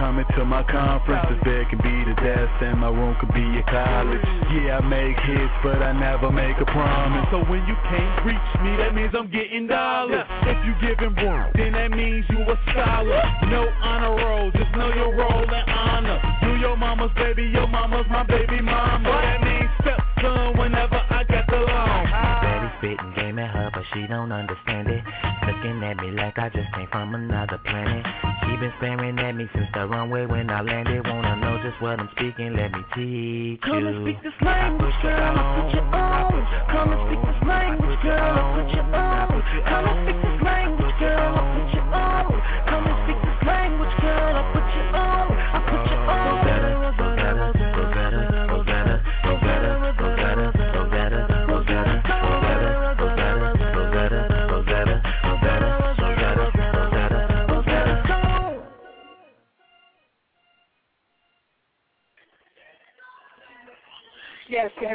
Ebonics 0.06 0.36
to 0.36 0.44
my 0.44 0.62
conference. 0.62 1.26
The 1.30 1.44
bed 1.44 1.66
can 1.70 1.78
be 1.82 2.04
the 2.06 2.14
desk 2.22 2.62
and 2.62 2.78
my 2.78 2.88
room 2.88 3.16
could 3.18 3.32
be 3.34 3.40
your 3.40 3.64
college. 3.64 4.22
Yeah, 4.54 4.78
I 4.78 4.80
make 4.86 5.18
hits, 5.18 5.52
but 5.64 5.82
I 5.82 5.92
never 5.98 6.30
make 6.30 6.56
a 6.60 6.64
promise. 6.66 7.26
So 7.32 7.42
when 7.50 7.66
you 7.66 7.74
can't 7.90 8.24
reach 8.24 8.50
me, 8.62 8.76
that 8.76 8.94
means 8.94 9.14
I'm 9.18 9.30
getting 9.30 9.66
dollars. 9.66 10.24
If 10.42 10.58
you 10.64 10.74
giving 10.80 11.14
room, 11.16 11.50
then 11.54 11.72
that 11.72 11.90
means 11.90 12.24
you 12.30 12.38
a 12.38 12.56
scholar. 12.70 13.22
No 13.50 13.66
honor 13.82 14.14
roll, 14.16 14.50
just 14.52 14.70
know 14.76 14.94
your 14.94 15.14
role 15.14 15.42
and 15.42 15.70
honor. 15.70 16.22
You 16.42 16.54
your 16.60 16.76
mama's 16.76 17.10
baby, 17.16 17.42
your 17.42 17.66
mama's 17.66 18.06
my 18.08 18.22
baby 18.22 18.60
mama. 18.60 19.10
That 19.10 19.42
means 19.42 19.70
stepson 19.82 20.56
whenever 20.56 21.05
spitting 22.78 23.12
game 23.16 23.38
at 23.38 23.50
her, 23.50 23.70
but 23.72 23.84
she 23.94 24.06
don't 24.06 24.32
understand 24.32 24.88
it. 24.88 25.02
Looking 25.46 25.82
at 25.84 25.96
me 25.98 26.10
like 26.10 26.38
I 26.38 26.48
just 26.50 26.72
came 26.74 26.88
from 26.90 27.14
another 27.14 27.58
planet. 27.64 28.04
She 28.44 28.56
been 28.56 28.72
staring 28.78 29.18
at 29.18 29.34
me 29.34 29.48
since 29.54 29.68
the 29.74 29.86
runway 29.86 30.26
when 30.26 30.50
I 30.50 30.60
landed. 30.62 31.06
Wanna 31.06 31.36
know 31.36 31.58
just 31.62 31.80
what 31.80 31.98
I'm 32.00 32.08
speaking? 32.16 32.54
Let 32.54 32.72
me 32.72 32.82
teach 32.94 33.60
Come 33.62 33.86
and 33.86 34.06
you. 34.06 34.12
speak 34.12 34.22
this 34.22 34.32
language, 34.42 34.94
girl. 35.02 35.34
Put 35.62 35.74
you 35.74 35.80
on. 35.80 36.46
Come 36.70 36.92
and 36.92 37.00
speak 37.08 37.22
this 37.26 37.48
language, 37.48 38.00
girl. 38.02 38.62
Put 38.62 38.74
you 38.74 38.82
on. 38.82 39.28
Come 39.66 39.84
and 39.86 39.98
speak 40.06 40.18
this 40.22 40.42
language, 40.42 40.75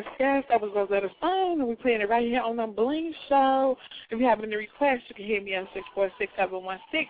Yes, 0.01 0.13
yes. 0.20 0.43
That 0.50 0.62
was 0.62 0.72
Rosetta 0.75 1.10
Stone, 1.20 1.60
and 1.60 1.67
we're 1.67 1.75
playing 1.75 2.01
it 2.01 2.10
right 2.10 2.25
here 2.25 2.41
on 2.41 2.58
the 2.58 2.65
Bling 2.65 3.13
Show. 3.29 3.77
If 4.10 4.20
you 4.20 4.25
have 4.25 4.41
any 4.41 4.55
requests, 4.55 5.03
you 5.10 5.15
can 5.15 5.25
hit 5.25 5.43
me 5.43 5.55
on 5.55 5.67
six 5.74 5.86
four 5.93 6.10
six 6.17 6.31
seven 6.36 6.63
one 6.63 6.79
six 6.91 7.10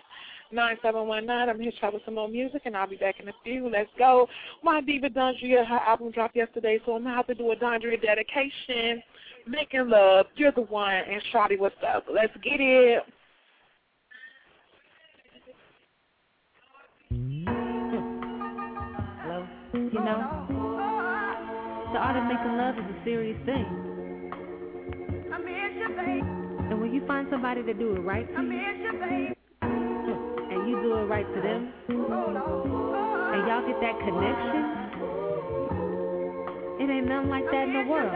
nine 0.50 0.76
seven 0.82 1.06
one 1.06 1.24
nine. 1.24 1.48
I'm 1.48 1.58
here 1.58 1.70
to 1.70 1.78
try 1.78 1.88
with 1.88 2.02
some 2.04 2.16
more 2.16 2.28
music, 2.28 2.62
and 2.66 2.76
I'll 2.76 2.88
be 2.88 2.96
back 2.96 3.18
in 3.20 3.28
a 3.28 3.32
few. 3.42 3.68
Let's 3.70 3.88
go. 3.98 4.28
My 4.62 4.82
diva 4.82 5.08
Dondria, 5.08 5.66
her 5.66 5.78
album 5.86 6.10
dropped 6.10 6.36
yesterday, 6.36 6.80
so 6.84 6.94
I'm 6.94 7.04
gonna 7.04 7.16
have 7.16 7.26
to 7.28 7.34
do 7.34 7.50
a 7.52 7.56
Dondria 7.56 8.00
dedication. 8.00 9.02
Making 9.46 9.88
love, 9.88 10.26
you're 10.36 10.52
the 10.52 10.62
one, 10.62 10.92
and 10.94 11.22
Shawty, 11.32 11.58
what's 11.58 11.74
up? 11.86 12.04
Let's 12.12 12.34
get 12.42 12.60
it. 12.60 13.02
Hello? 19.22 19.46
You 19.72 19.80
know, 19.92 20.41
the 21.92 21.98
art 21.98 22.16
of 22.16 22.24
making 22.24 22.56
love 22.56 22.78
is 22.78 22.84
a 22.84 23.04
serious 23.04 23.36
thing. 23.44 23.66
And 26.70 26.80
when 26.80 26.92
you 26.94 27.04
find 27.06 27.28
somebody 27.30 27.62
to 27.64 27.74
do 27.74 27.94
it 27.96 28.00
right 28.00 28.26
to 28.26 28.32
you, 28.42 28.48
and 29.60 30.68
you 30.68 30.80
do 30.82 30.94
it 30.96 31.04
right 31.04 31.26
to 31.26 31.40
them, 31.42 31.72
and 31.88 33.46
y'all 33.46 33.64
get 33.68 33.78
that 33.80 33.98
connection, 34.00 34.64
it 36.80 36.88
ain't 36.90 37.06
nothing 37.08 37.28
like 37.28 37.44
that 37.52 37.64
in 37.68 37.74
the 37.74 37.84
world. 37.90 38.12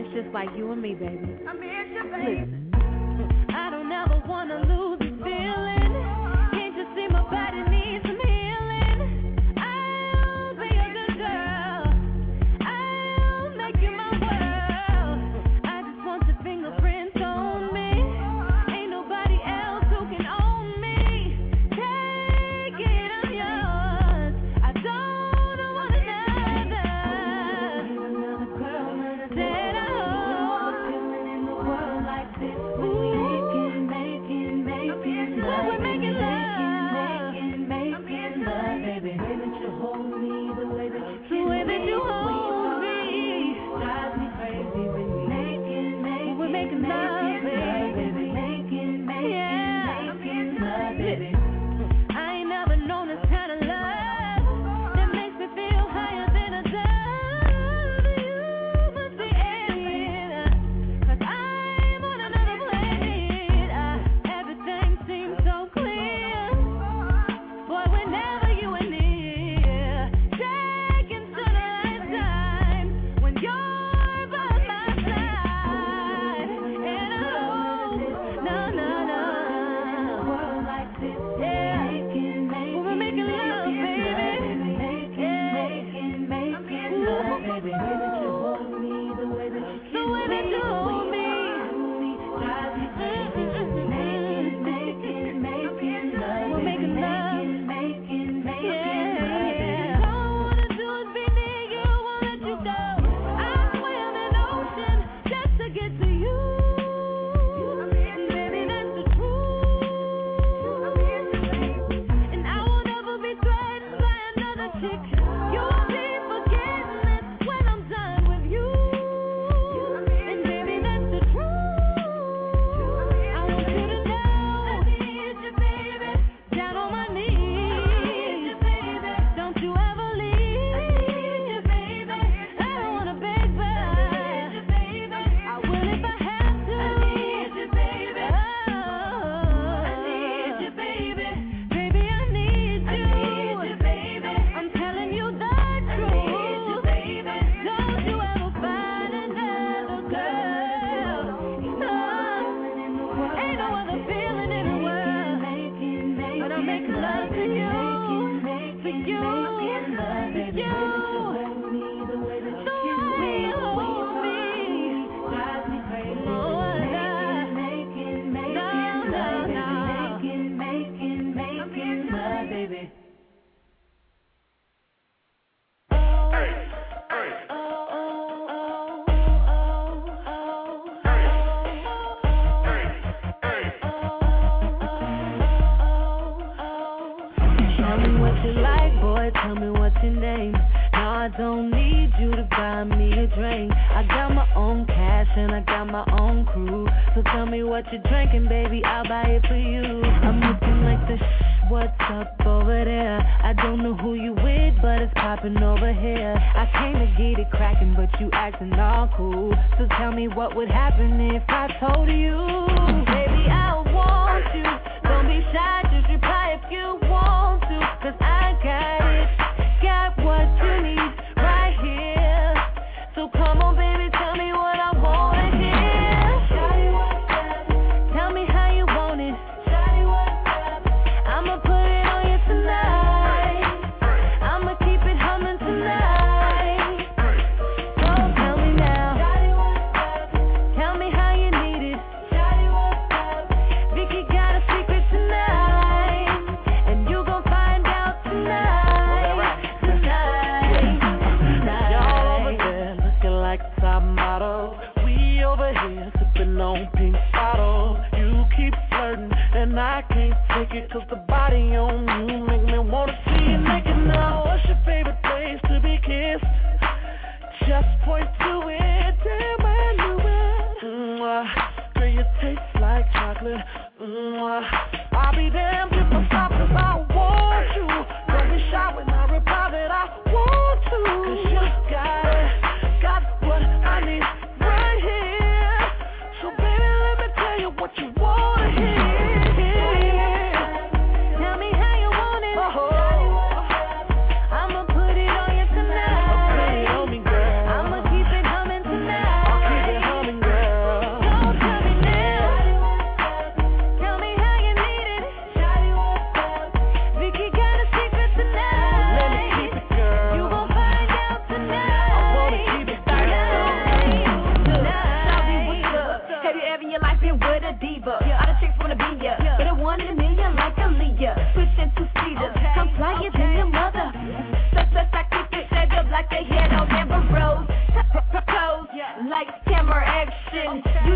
It's 0.00 0.12
just 0.14 0.32
like 0.32 0.48
you 0.56 0.72
and 0.72 0.80
me, 0.80 0.94
baby. 0.94 1.36
Listen. 2.40 2.72
I 3.54 3.68
don't 3.70 3.92
ever 3.92 4.22
wanna 4.26 4.60
lose 4.64 4.87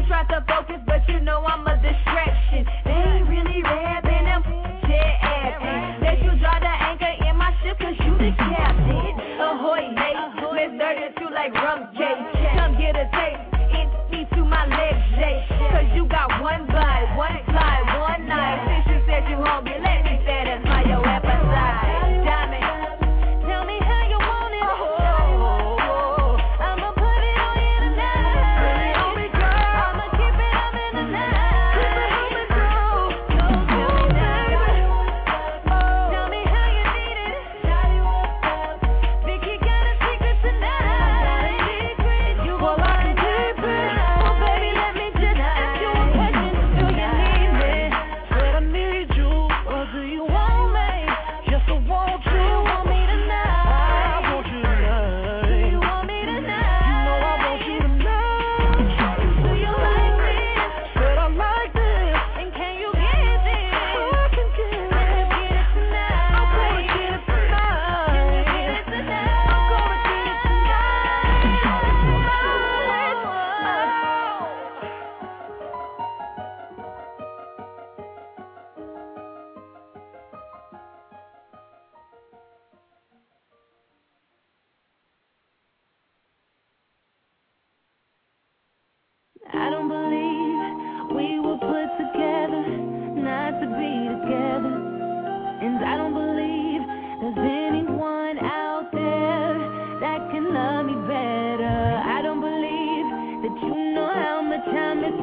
Try 0.08 0.24
to 0.24 0.44
focus, 0.48 0.80
but 0.86 1.08
you 1.08 1.20
know 1.20 1.44
I'm 1.44 1.66
a 1.66 1.76
distraction. 1.76 2.81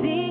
see 0.02 0.29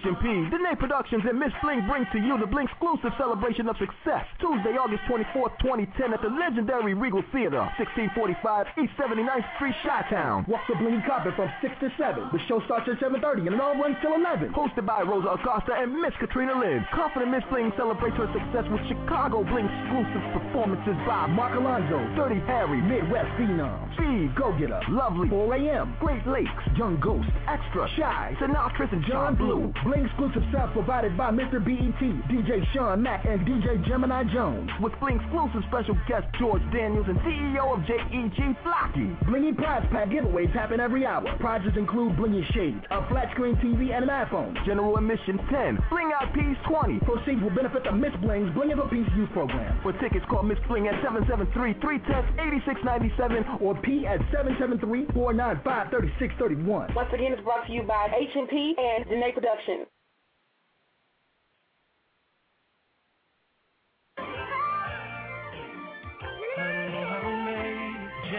HMP, 0.00 0.50
Dene 0.50 0.76
Productions, 0.76 1.24
and 1.28 1.38
Miss 1.38 1.52
Bling 1.62 1.86
bring 1.86 2.06
to 2.12 2.18
you 2.18 2.38
the 2.38 2.46
Bling 2.46 2.68
exclusive 2.68 3.12
celebration 3.18 3.68
of 3.68 3.76
success. 3.76 4.24
Tuesday, 4.40 4.76
August 4.80 5.02
24th, 5.08 5.58
2010 5.60 6.14
at 6.14 6.22
the 6.22 6.28
legendary 6.28 6.94
Regal 6.94 7.22
Theater, 7.32 7.60
1645 7.76 8.66
East 8.80 8.92
79th 8.96 9.44
Street, 9.56 9.76
Chi-Town. 9.82 10.46
Walk 10.48 10.64
the 10.68 10.76
Bling 10.76 11.02
carpet 11.04 11.34
from 11.36 11.52
6 11.60 11.74
to 11.80 11.92
7. 11.98 12.32
The 12.32 12.40
show 12.48 12.64
starts 12.64 12.88
at 12.88 13.00
7.30 13.00 13.52
and 13.52 13.54
it 13.56 13.60
all 13.60 13.76
runs 13.76 13.96
till 14.00 14.14
11. 14.14 14.52
Hosted 14.52 14.86
by 14.86 15.02
Rosa 15.02 15.36
Acosta 15.36 15.76
and 15.76 15.92
Miss 16.00 16.16
Katrina 16.20 16.56
Lynn. 16.56 16.86
Confident 16.94 17.32
Miss 17.32 17.44
Bling 17.50 17.72
celebrates 17.76 18.16
her 18.16 18.30
success 18.32 18.64
with 18.72 18.80
Chicago 18.88 19.44
Bling 19.44 19.68
exclusive 19.68 20.24
performances 20.32 20.96
by 21.04 21.28
Mark 21.28 21.52
Alonzo, 21.56 22.00
Dirty 22.16 22.40
Harry, 22.48 22.80
Midwest 22.80 23.28
Phenom, 23.36 23.76
Steve 24.00 24.32
Go 24.36 24.56
Getter, 24.56 24.80
Lovely, 24.88 25.28
4 25.28 25.54
a.m., 25.56 25.96
Great 26.00 26.24
Lakes, 26.26 26.64
Young 26.76 26.96
Ghost, 27.00 27.28
Extra, 27.48 27.88
Shy, 27.96 28.36
Sinatra 28.40 28.90
and 28.92 29.04
John 29.04 29.36
Blue. 29.36 29.72
Bling 29.90 30.06
exclusive 30.06 30.46
sound 30.52 30.70
provided 30.72 31.16
by 31.16 31.32
Mr. 31.32 31.58
BET, 31.58 31.98
DJ 32.30 32.62
Sean 32.72 33.02
Mack, 33.02 33.24
and 33.24 33.40
DJ 33.40 33.84
Gemini 33.88 34.22
Jones. 34.32 34.70
With 34.80 34.92
Bling 35.00 35.18
exclusive 35.18 35.64
special 35.66 35.98
guest 36.06 36.28
George 36.38 36.62
Daniels 36.70 37.08
and 37.08 37.18
CEO 37.26 37.74
of 37.74 37.80
JEG 37.82 38.54
Flocky. 38.62 39.18
Blingy 39.26 39.50
Prize 39.56 39.84
Pack 39.90 40.10
giveaways 40.10 40.52
happen 40.52 40.78
every 40.78 41.04
hour. 41.04 41.24
Prizes 41.40 41.76
include 41.76 42.14
Blingy 42.14 42.44
Shades, 42.54 42.78
a 42.92 43.04
flat 43.08 43.32
screen 43.32 43.56
TV, 43.56 43.90
and 43.90 44.04
an 44.04 44.10
iPhone. 44.10 44.54
General 44.64 44.96
admission 44.96 45.38
10. 45.50 45.78
Bling 45.90 46.12
out 46.14 46.32
piece 46.34 46.56
20. 46.68 47.00
Proceeds 47.00 47.42
will 47.42 47.50
benefit 47.50 47.82
the 47.82 47.90
Miss 47.90 48.14
Bling's 48.22 48.54
Bling 48.54 48.70
of 48.70 48.78
a 48.78 48.86
Piece 48.86 49.10
youth 49.16 49.32
program. 49.32 49.76
For 49.82 49.92
tickets, 49.98 50.24
call 50.30 50.44
Miss 50.44 50.60
Bling 50.68 50.86
at 50.86 51.02
773-310-8697 51.02 53.60
or 53.60 53.74
P 53.82 54.06
at 54.06 54.20
773-495-3631. 54.30 56.94
Once 56.94 57.12
again, 57.12 57.32
it's 57.32 57.42
brought 57.42 57.66
to 57.66 57.72
you 57.72 57.82
by 57.82 58.06
H&P 58.14 58.76
and 58.78 59.04
Dene 59.08 59.32
Productions. 59.34 59.79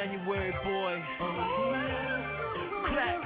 January 0.02 0.50
boy. 0.66 0.98
Clap. 2.90 3.22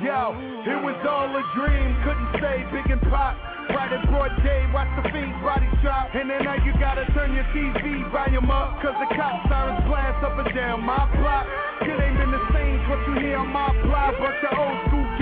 Yo, 0.00 0.32
it 0.64 0.80
was 0.80 0.96
all 1.04 1.28
a 1.28 1.44
dream, 1.52 1.92
couldn't 2.00 2.32
say 2.40 2.64
big 2.72 2.88
and 2.88 3.04
pop. 3.12 3.36
Right 3.68 3.92
in 3.92 4.00
broad 4.08 4.32
day, 4.40 4.64
watch 4.72 4.88
the 4.96 5.04
fiends 5.12 5.36
body 5.44 5.68
drop. 5.84 6.08
And 6.16 6.30
then 6.30 6.40
now 6.48 6.56
you 6.64 6.72
gotta 6.80 7.04
turn 7.12 7.36
your 7.36 7.44
TV 7.52 8.08
volume 8.08 8.50
up. 8.50 8.80
Cause 8.80 8.96
the 8.96 9.12
cop 9.12 9.44
sirens 9.44 9.84
blast 9.84 10.24
up 10.24 10.40
and 10.40 10.56
down 10.56 10.80
my 10.88 11.04
block. 11.20 11.44
It 11.84 12.00
ain't 12.00 12.16
been 12.16 12.32
the 12.32 12.44
same, 12.56 12.80
what 12.88 13.00
you 13.12 13.20
hear 13.20 13.36
on 13.36 13.52
my 13.52 13.68
block. 13.84 14.16
Bunch 14.16 14.40
of 14.48 14.56
old 14.56 14.78
school 14.88 15.19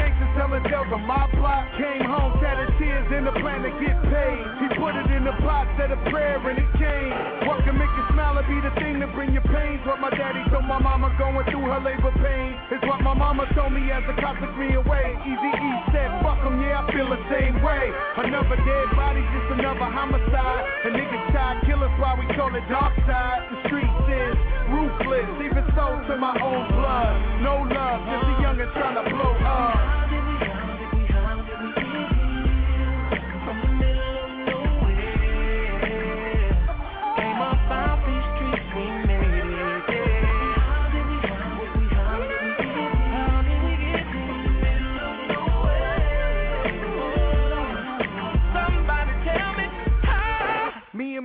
telling 0.48 0.92
on 0.92 1.04
my 1.04 1.28
block. 1.36 1.68
Came 1.76 2.08
home, 2.08 2.32
shattered 2.40 2.72
tears 2.78 3.06
in 3.12 3.24
the 3.24 3.34
plan 3.38 3.62
to 3.62 3.72
get 3.76 3.96
paid. 4.08 4.40
He 4.64 4.66
put 4.80 4.96
it 4.96 5.08
in 5.12 5.24
the 5.24 5.36
pot, 5.44 5.68
said 5.76 5.92
a 5.92 6.00
prayer 6.08 6.40
and 6.40 6.58
it 6.58 6.70
came. 6.80 7.12
What 7.46 7.62
can 7.64 7.76
make 7.76 7.92
you 7.92 8.04
smile 8.12 8.38
and 8.38 8.48
be 8.48 8.58
the 8.64 8.72
thing 8.80 9.00
to 9.00 9.08
bring 9.12 9.32
your 9.32 9.44
pains? 9.44 9.84
What 9.84 10.00
my 10.00 10.10
daddy 10.10 10.42
told 10.50 10.64
my 10.64 10.78
mama 10.80 11.12
going 11.18 11.44
through 11.52 11.68
her 11.68 11.80
labor 11.80 12.12
pain. 12.24 12.56
Is 12.72 12.82
what 12.88 13.00
my 13.04 13.14
mama 13.14 13.44
told 13.54 13.72
me 13.72 13.90
as 13.92 14.02
the 14.08 14.16
cops 14.20 14.40
took 14.40 14.54
me 14.56 14.74
away. 14.74 15.16
Easy 15.28 15.50
E 15.52 15.70
said, 15.92 16.10
fuck 16.24 16.40
'em, 16.44 16.60
yeah, 16.64 16.80
I 16.80 16.92
feel 16.92 17.08
the 17.08 17.20
same 17.28 17.60
way. 17.62 17.92
Another 18.16 18.56
dead 18.56 18.88
body, 18.96 19.22
just 19.36 19.48
another 19.60 19.88
homicide. 19.92 20.64
A 20.84 20.90
nigga 20.90 21.18
tried 21.32 21.60
kill 21.66 21.84
us 21.84 21.92
why 22.00 22.16
we 22.16 22.24
call 22.34 22.54
it 22.54 22.64
dark 22.68 22.94
side. 23.06 23.44
The 23.52 23.58
streets 23.68 24.06
is 24.08 24.36
ruthless, 24.72 25.30
even 25.44 25.64
so 25.76 25.86
to 26.08 26.14
my 26.16 26.34
own 26.40 26.64
blood. 26.72 27.14
No 27.44 27.54
love, 27.68 28.00
just 28.08 28.24
a 28.24 28.34
youngin' 28.42 28.72
trying 28.72 28.96
to 28.96 29.04
blow 29.10 29.34
up. 29.44 30.07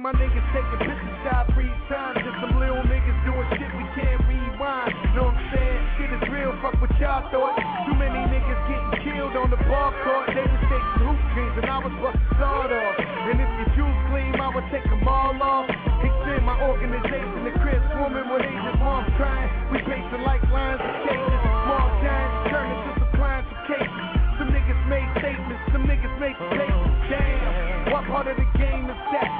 My 0.03 0.11
niggas 0.19 0.43
taking 0.51 0.83
pictures 0.83 1.19
shot 1.23 1.47
three 1.55 1.71
times. 1.87 2.19
Just 2.19 2.35
some 2.43 2.59
little 2.59 2.83
niggas 2.91 3.19
doing 3.23 3.47
shit 3.55 3.71
we 3.71 3.87
can't 3.95 4.19
rewind. 4.27 4.91
Know 5.15 5.31
what 5.31 5.39
I'm 5.39 5.47
saying? 5.55 5.83
Shit 5.95 6.11
is 6.11 6.23
real, 6.27 6.51
fuck 6.59 6.75
what 6.83 6.91
y'all 6.99 7.23
thought. 7.31 7.55
Too 7.87 7.95
many 7.95 8.19
niggas 8.27 8.61
getting 8.67 8.99
killed 8.99 9.31
on 9.39 9.47
the 9.47 9.55
ball 9.63 9.95
court. 10.03 10.27
They 10.27 10.43
was 10.43 10.63
taking 10.67 11.07
hoop 11.07 11.15
dreams 11.31 11.55
and 11.55 11.71
I 11.71 11.79
was 11.79 11.95
busting 12.03 12.35
sawed 12.35 12.75
off. 12.75 12.95
And 12.99 13.39
if 13.39 13.47
your 13.47 13.69
shoes 13.79 13.97
clean, 14.11 14.35
I 14.43 14.51
would 14.51 14.67
take 14.75 14.83
them 14.83 15.07
all 15.07 15.39
off. 15.39 15.71
Extend 15.71 16.43
my 16.43 16.59
organization 16.67 17.39
to 17.47 17.51
Chris 17.63 17.79
woman 17.95 18.27
with 18.27 18.43
Asian 18.43 18.75
moms 18.83 19.07
crying. 19.15 19.47
We 19.71 19.79
pacing 19.87 20.23
like 20.27 20.43
lines 20.51 20.83
of 20.83 20.95
cases. 21.07 21.39
Small 21.63 21.87
giants 22.03 22.51
turn 22.51 22.67
into 22.75 22.91
some 22.99 23.11
crimes 23.15 23.47
for 23.47 23.59
cases. 23.71 24.03
Some 24.35 24.51
niggas 24.51 24.83
made 24.91 25.07
statements, 25.23 25.63
some 25.71 25.87
niggas 25.87 26.15
make 26.19 26.35
statements. 26.51 26.91
Damn, 27.07 27.95
what 27.95 28.03
part 28.11 28.27
of 28.27 28.35
the 28.35 28.43
game? 28.59 28.72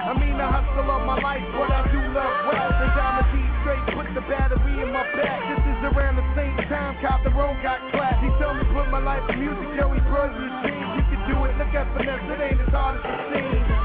I 0.04 0.12
mean, 0.20 0.36
I 0.36 0.52
hustle 0.52 0.92
all 0.92 1.06
my 1.08 1.16
life, 1.16 1.48
but 1.56 1.72
I 1.72 1.88
do 1.88 2.00
love 2.12 2.36
rap. 2.52 2.76
And 2.76 2.92
Diamond 2.92 3.28
D 3.32 3.40
straight, 3.64 3.84
put 3.96 4.08
the 4.12 4.24
battery 4.28 4.84
in 4.84 4.92
my 4.92 5.08
back. 5.16 5.40
This 5.48 5.64
is 5.64 5.80
around 5.96 6.20
the 6.20 6.28
same 6.36 6.60
time 6.68 7.00
Cop 7.00 7.24
the 7.24 7.32
Road 7.32 7.56
got 7.64 7.80
clapped. 7.96 8.20
He 8.20 8.28
told 8.36 8.60
me 8.60 8.68
put 8.76 8.92
my 8.92 9.00
life 9.00 9.24
in 9.32 9.40
music, 9.40 9.64
Joey 9.80 10.04
Bro, 10.12 10.36
you 10.36 10.48
dreams. 10.60 10.92
You 11.00 11.04
can 11.08 11.22
do 11.32 11.36
it, 11.48 11.56
look 11.56 11.72
at 11.72 11.88
finesse, 11.96 12.20
it 12.20 12.42
ain't 12.44 12.60
as 12.60 12.72
hard 12.76 13.00
as 13.00 13.04
it 13.08 13.20
seems. 13.32 13.83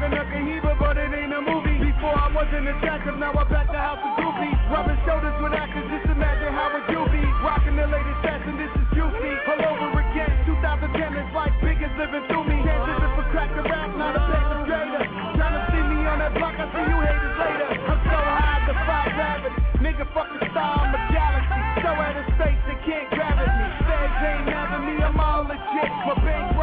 Jacuzzi 0.00 0.08
smoking 0.08 0.16
a 0.16 0.24
Cohiba, 0.24 0.78
but 0.78 0.96
it 0.96 1.12
ain't 1.12 1.32
a 1.32 1.40
movie. 1.40 1.78
Before 1.92 2.16
I 2.16 2.32
wasn't 2.32 2.68
attractive, 2.68 3.18
now 3.18 3.32
I 3.36 3.44
back 3.44 3.68
the 3.68 3.76
house 3.76 4.00
of 4.00 4.16
goofy. 4.16 4.50
Rubbing 4.72 4.96
shoulders 5.04 5.36
with 5.42 5.52
actors, 5.52 5.84
just 5.92 6.08
imagine 6.08 6.52
how 6.56 6.72
would 6.72 6.88
you 6.88 7.04
be? 7.12 7.20
Rocking 7.44 7.76
the 7.76 7.86
latest 7.86 8.20
fashion, 8.24 8.56
this 8.56 8.72
is 8.72 8.86
juicy. 8.96 9.32
All 9.44 9.60
over 9.60 10.00
again, 10.00 10.32
2010 10.48 11.20
is 11.20 11.30
like 11.36 11.52
biggest 11.60 11.92
living 12.00 12.24
through 12.32 12.44
me. 12.48 12.56
Chances 12.64 12.96
if 12.96 13.20
a 13.20 13.24
crack 13.28 13.50
the 13.52 13.64
rap, 13.68 13.90
not 13.96 14.16
a 14.16 14.22
demonstrator. 14.24 15.04
Trying 15.36 15.56
to 15.60 15.62
see 15.68 15.84
me 15.84 15.98
on 16.08 16.18
that 16.24 16.32
block, 16.32 16.56
I 16.56 16.66
see 16.72 16.84
you 16.88 16.98
haters 17.04 17.36
later. 17.36 17.68
I'm 17.84 18.00
so 18.00 18.16
high, 18.16 18.56
I 18.56 18.58
defy 18.64 19.04
gravity. 19.12 19.60
Nigga, 19.84 20.04
fuck 20.16 20.28
the 20.32 20.40
star, 20.48 20.80
I'm 20.80 20.96
a 20.96 21.00
galaxy. 21.12 21.60
So 21.84 21.88
out 21.92 22.16
of 22.16 22.26
space, 22.40 22.62
they 22.64 22.78
can't 22.88 23.08
grab 23.12 23.36
at 23.36 23.52
me. 23.52 23.68
Feds 23.84 24.20
ain't 24.24 24.48
having 24.48 24.82
me, 24.88 24.94
I'm 25.04 25.20
all 25.20 25.44
legit. 25.44 25.92
My 26.08 26.16
bankroll 26.24 26.59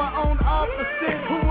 I 0.00 0.12
own 0.16 0.40
offices. 0.40 1.22
Who 1.28 1.43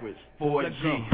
backwards. 0.00 0.18
4G 0.40 1.10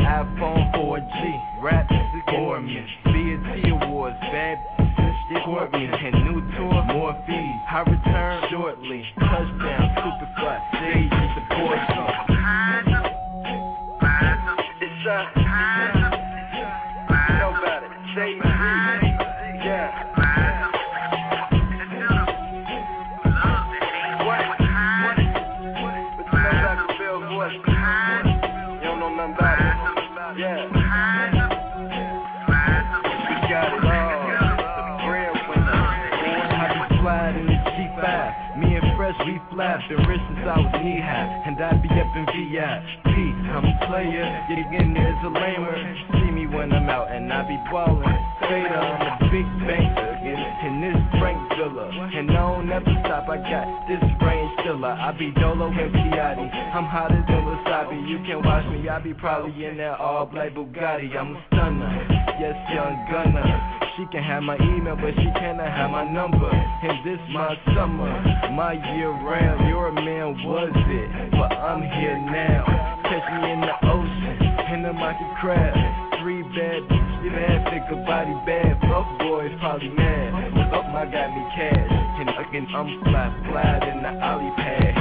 I'm 56.76 56.84
hotter 56.84 57.24
than 57.24 57.40
wasabi. 57.40 58.04
You 58.04 58.20
can 58.28 58.44
watch 58.44 58.68
me, 58.68 58.86
I 58.86 59.00
be 59.00 59.14
probably 59.14 59.64
in 59.64 59.80
that 59.80 59.96
all 59.96 60.26
black 60.26 60.52
Bugatti. 60.52 61.08
I'm 61.16 61.32
a 61.32 61.40
stunner, 61.48 61.88
yes, 62.36 62.52
young 62.68 62.92
gunner. 63.08 63.48
She 63.96 64.04
can 64.12 64.20
have 64.20 64.42
my 64.44 64.60
email, 64.60 64.92
but 64.92 65.16
she 65.16 65.24
cannot 65.40 65.72
have 65.72 65.88
my 65.88 66.04
number. 66.04 66.52
And 66.52 67.00
this 67.00 67.16
my 67.32 67.56
summer, 67.72 68.12
my 68.52 68.76
year 68.92 69.08
round. 69.08 69.64
You're 69.72 69.88
a 69.88 69.94
man, 69.96 70.36
was 70.44 70.68
it? 70.68 71.30
But 71.32 71.56
I'm 71.56 71.80
here 71.80 72.20
now. 72.28 72.68
Catch 73.08 73.24
me 73.24 73.56
in 73.56 73.60
the 73.64 73.76
ocean, 73.88 74.36
in 74.76 74.82
the 74.84 74.92
market 74.92 75.32
crab. 75.40 75.72
Three 76.20 76.44
bad, 76.52 76.84
bitches, 76.92 77.32
bad, 77.32 77.72
thicker 77.72 78.04
body 78.04 78.36
bad. 78.44 78.76
Buff 78.84 79.08
boys 79.24 79.48
probably 79.64 79.88
mad. 79.96 80.28
Up, 80.76 80.84
I 80.92 81.08
got 81.08 81.32
me 81.32 81.40
cash. 81.56 81.88
And 82.20 82.28
again, 82.36 82.68
I'm 82.68 83.00
fly, 83.00 83.32
fly 83.48 83.80
in 83.88 84.04
the 84.04 84.12
alley 84.20 84.52
pad. 84.60 84.95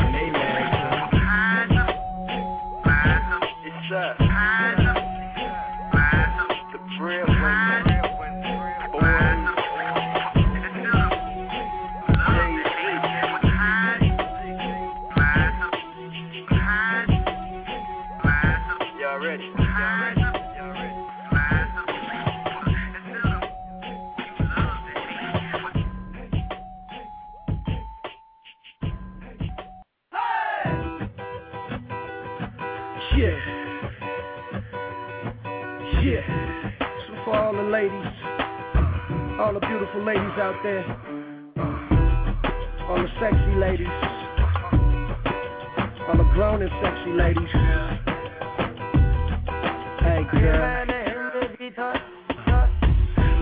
ladies 40.06 40.38
out 40.38 40.54
there. 40.62 40.86
Uh, 41.58 42.86
all 42.90 43.02
the 43.02 43.10
sexy 43.20 43.56
ladies. 43.58 43.88
All 46.06 46.18
the 46.18 46.30
grown 46.36 46.62
and 46.62 46.70
sexy 46.78 47.10
ladies. 47.10 47.50
Hey, 50.06 50.22
girl. 50.30 50.86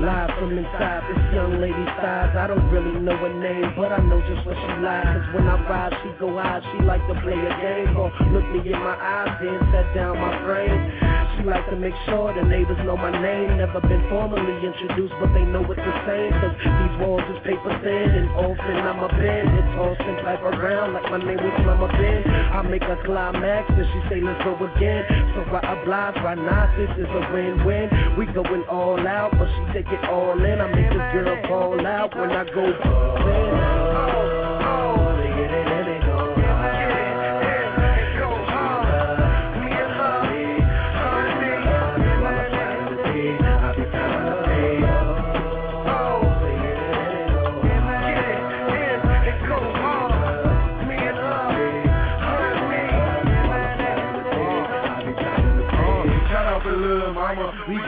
Live 0.03 0.30
from 0.39 0.57
inside 0.57 1.03
this 1.11 1.36
young 1.36 1.59
lady's 1.59 1.91
thighs. 1.99 2.36
I 2.38 2.47
don't 2.47 2.72
really 2.72 2.97
know 2.99 3.18
her 3.18 3.34
name, 3.43 3.74
but 3.76 3.91
I 3.91 3.97
know 3.99 4.22
just 4.22 4.47
what 4.47 4.55
she 4.55 4.74
lies. 4.80 5.36
When 5.36 5.47
I 5.47 5.59
ride, 5.68 5.93
she 6.01 6.11
go 6.18 6.32
high. 6.39 6.61
She 6.72 6.84
like 6.86 7.05
to 7.07 7.16
play 7.24 7.36
a 7.36 7.53
game. 7.59 7.97
Or 7.97 8.07
look 8.32 8.47
me 8.55 8.72
in 8.72 8.80
my 8.80 8.95
eyes, 8.95 9.36
then 9.43 9.59
set 9.74 9.93
down 9.93 10.18
my 10.18 10.32
frame. 10.45 11.22
She 11.38 11.43
like 11.43 11.65
to 11.69 11.75
make 11.75 11.95
sure 12.05 12.34
the 12.34 12.45
neighbors 12.47 12.77
know 12.86 12.97
my 12.97 13.11
name. 13.11 13.57
Never 13.57 13.81
been 13.81 14.05
formally 14.09 14.55
introduced, 14.65 15.13
but 15.19 15.34
they 15.34 15.43
know 15.43 15.65
it's 15.65 15.81
the 15.81 15.95
same. 16.05 16.31
Cause 16.39 16.55
these 16.61 16.95
walls 17.01 17.25
is 17.34 17.39
paper 17.43 17.73
thin, 17.81 18.09
and 18.21 18.29
often 18.38 18.75
I'm 18.86 19.01
a 19.01 19.09
bin. 19.09 19.43
It's 19.49 19.73
all 19.79 19.95
since 19.97 20.21
life 20.23 20.43
around, 20.45 20.93
like 20.93 21.09
my 21.09 21.17
name 21.17 21.41
was 21.41 21.57
Mama 21.65 21.88
Ben. 21.97 22.21
I 22.29 22.61
make 22.61 22.84
a 22.84 22.97
climax, 23.05 23.69
and 23.69 23.88
she 23.93 23.99
say, 24.09 24.19
let's 24.21 24.43
go 24.43 24.53
again. 24.55 25.03
So 25.34 25.41
I 25.49 25.81
oblige, 25.81 26.15
why 26.23 26.36
not? 26.36 26.75
This 26.77 26.91
is 27.01 27.09
a 27.09 27.23
win-win. 27.34 28.17
We 28.17 28.25
going 28.27 28.63
all 28.69 28.99
out, 29.07 29.31
but 29.38 29.49
she 29.49 29.81
take 29.81 29.89
it 29.91 30.03
all 30.09 30.38
in. 30.38 30.61
I 30.61 30.67
make 30.69 30.89
this 30.89 31.07
girl 31.13 31.36
fall 31.47 31.86
out 31.86 32.15
when 32.15 32.31
I 32.31 32.43
go. 32.45 32.71
Bad. 32.71 33.42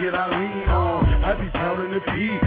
Get 0.06 0.14
our 0.14 0.30
lean 0.30 0.70
on. 0.70 1.24
I 1.24 1.34
be 1.34 1.50
pounding 1.50 1.92
the 1.92 2.00
P, 2.00 2.45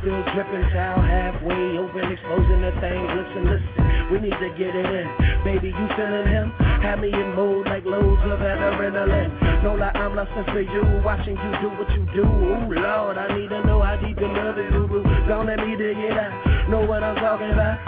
still 0.00 0.22
dripping, 0.32 0.70
towel 0.70 1.02
halfway 1.02 1.78
open, 1.78 2.12
exposing 2.12 2.60
the 2.62 2.72
thing. 2.80 3.07
Need 4.28 4.40
to 4.40 4.50
get 4.58 4.76
it 4.76 4.84
in. 4.84 5.08
Baby, 5.42 5.68
you 5.68 5.88
feeling 5.96 6.28
him? 6.28 6.52
Have 6.84 6.98
me 7.00 7.08
in 7.08 7.34
mood 7.34 7.64
like 7.64 7.86
loads 7.86 8.20
of 8.28 8.40
adrenaline. 8.40 9.64
No 9.64 9.74
lie, 9.74 9.88
I'm 9.94 10.14
lusting 10.14 10.44
for 10.52 10.60
you, 10.60 10.82
watching 11.02 11.34
you 11.34 11.52
do 11.62 11.68
what 11.70 11.88
you 11.96 12.04
do. 12.12 12.28
Ooh, 12.28 12.68
Lord, 12.68 13.16
I 13.16 13.34
need 13.38 13.48
to 13.48 13.64
know 13.64 13.80
how 13.80 13.96
deep 13.96 14.20
your 14.20 14.28
love 14.28 14.56
boo. 14.56 15.02
Don't 15.26 15.46
let 15.46 15.60
me 15.60 15.76
dig 15.76 15.96
it 15.96 16.12
out. 16.12 16.68
Know 16.68 16.84
what 16.84 17.02
I'm 17.02 17.16
talking 17.16 17.52
about? 17.52 17.87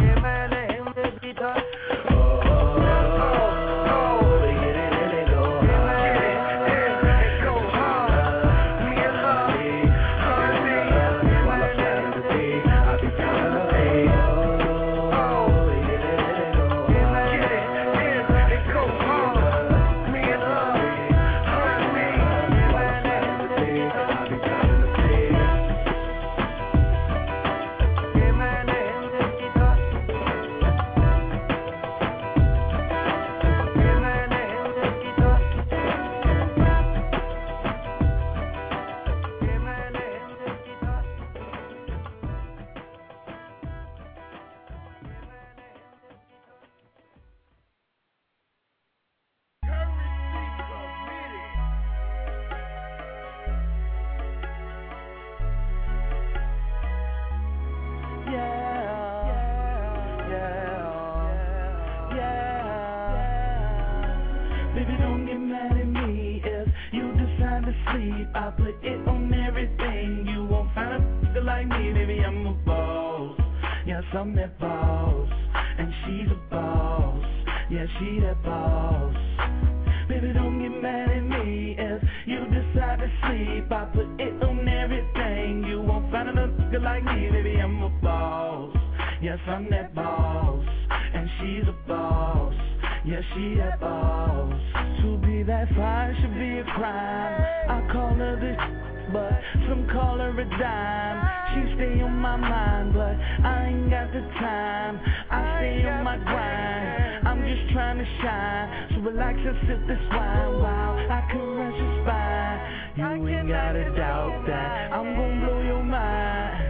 just 107.60 107.72
trying 107.72 107.98
to 107.98 108.04
shine. 108.22 108.88
So 108.94 109.00
relax 109.10 109.38
and 109.38 109.56
sip 109.66 109.86
this 109.86 109.98
wine 110.10 110.60
while 110.60 110.98
I 111.10 111.26
can 111.30 111.40
caress 111.40 111.74
your 111.76 112.04
spine. 112.04 112.60
You 112.96 113.28
ain't 113.28 113.48
gotta 113.48 113.84
doubt 113.96 114.44
that 114.46 114.92
I'm 114.92 115.16
gonna 115.16 115.46
blow 115.46 115.62
your 115.62 115.82
mind. 115.82 116.66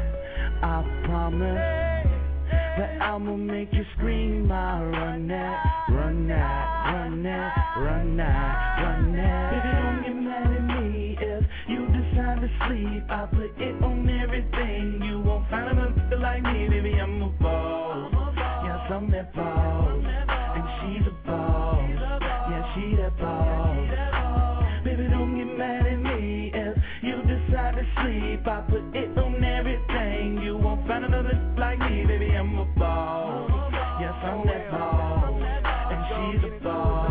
I 0.62 1.02
promise 1.04 1.58
that 2.78 3.02
I'ma 3.02 3.36
make 3.36 3.72
you 3.72 3.84
scream 3.96 4.50
I 4.52 4.82
Run 4.82 5.28
that, 5.28 5.64
run 5.90 6.28
that, 6.28 6.92
run 6.92 7.22
that, 7.22 7.54
run 7.78 8.16
that, 8.16 8.82
run 8.82 9.16
that. 9.16 9.50
Baby, 9.50 9.70
don't 9.76 10.02
get 10.02 10.22
mad 10.22 10.52
at 10.52 10.82
me 10.82 11.16
if 11.20 11.44
you 11.68 11.86
decide 11.86 12.40
to 12.40 12.50
sleep. 12.66 13.04
I 13.08 13.26
put 13.26 13.60
it 13.60 13.82
on 13.82 14.08
everything. 14.08 15.00
You 15.04 15.20
won't 15.20 15.48
find 15.50 15.78
another 15.78 16.18
like 16.18 16.42
me, 16.42 16.68
baby. 16.68 16.94
I'm 17.00 17.22
a 17.22 17.28
ball. 17.28 18.10
Yes, 18.64 18.78
I'm 18.90 19.10
that 19.10 19.34
ball 19.34 20.29
she's 20.80 21.06
a 21.06 21.10
boss. 21.26 21.90
Yeah, 21.90 22.74
she 22.74 22.96
that 22.96 23.16
boss. 23.18 24.84
Baby, 24.84 25.08
don't 25.10 25.36
get 25.36 25.58
mad 25.58 25.86
at 25.86 25.98
me 26.00 26.52
if 26.54 26.76
you 27.02 27.16
decide 27.22 27.76
to 27.76 27.84
sleep. 28.00 28.46
I 28.46 28.60
put 28.68 28.82
it 28.96 29.16
on 29.18 29.44
everything. 29.44 30.42
You 30.42 30.56
won't 30.56 30.86
find 30.86 31.04
another 31.04 31.36
like 31.58 31.78
me, 31.78 32.04
baby. 32.06 32.30
I'm 32.32 32.58
a 32.58 32.64
boss. 32.78 33.50
Yes, 34.00 34.14
I'm 34.22 34.46
that 34.46 34.70
boss. 34.70 35.42
And 35.92 36.00
she's 36.08 36.44
a 36.48 36.64
boss. 36.64 37.10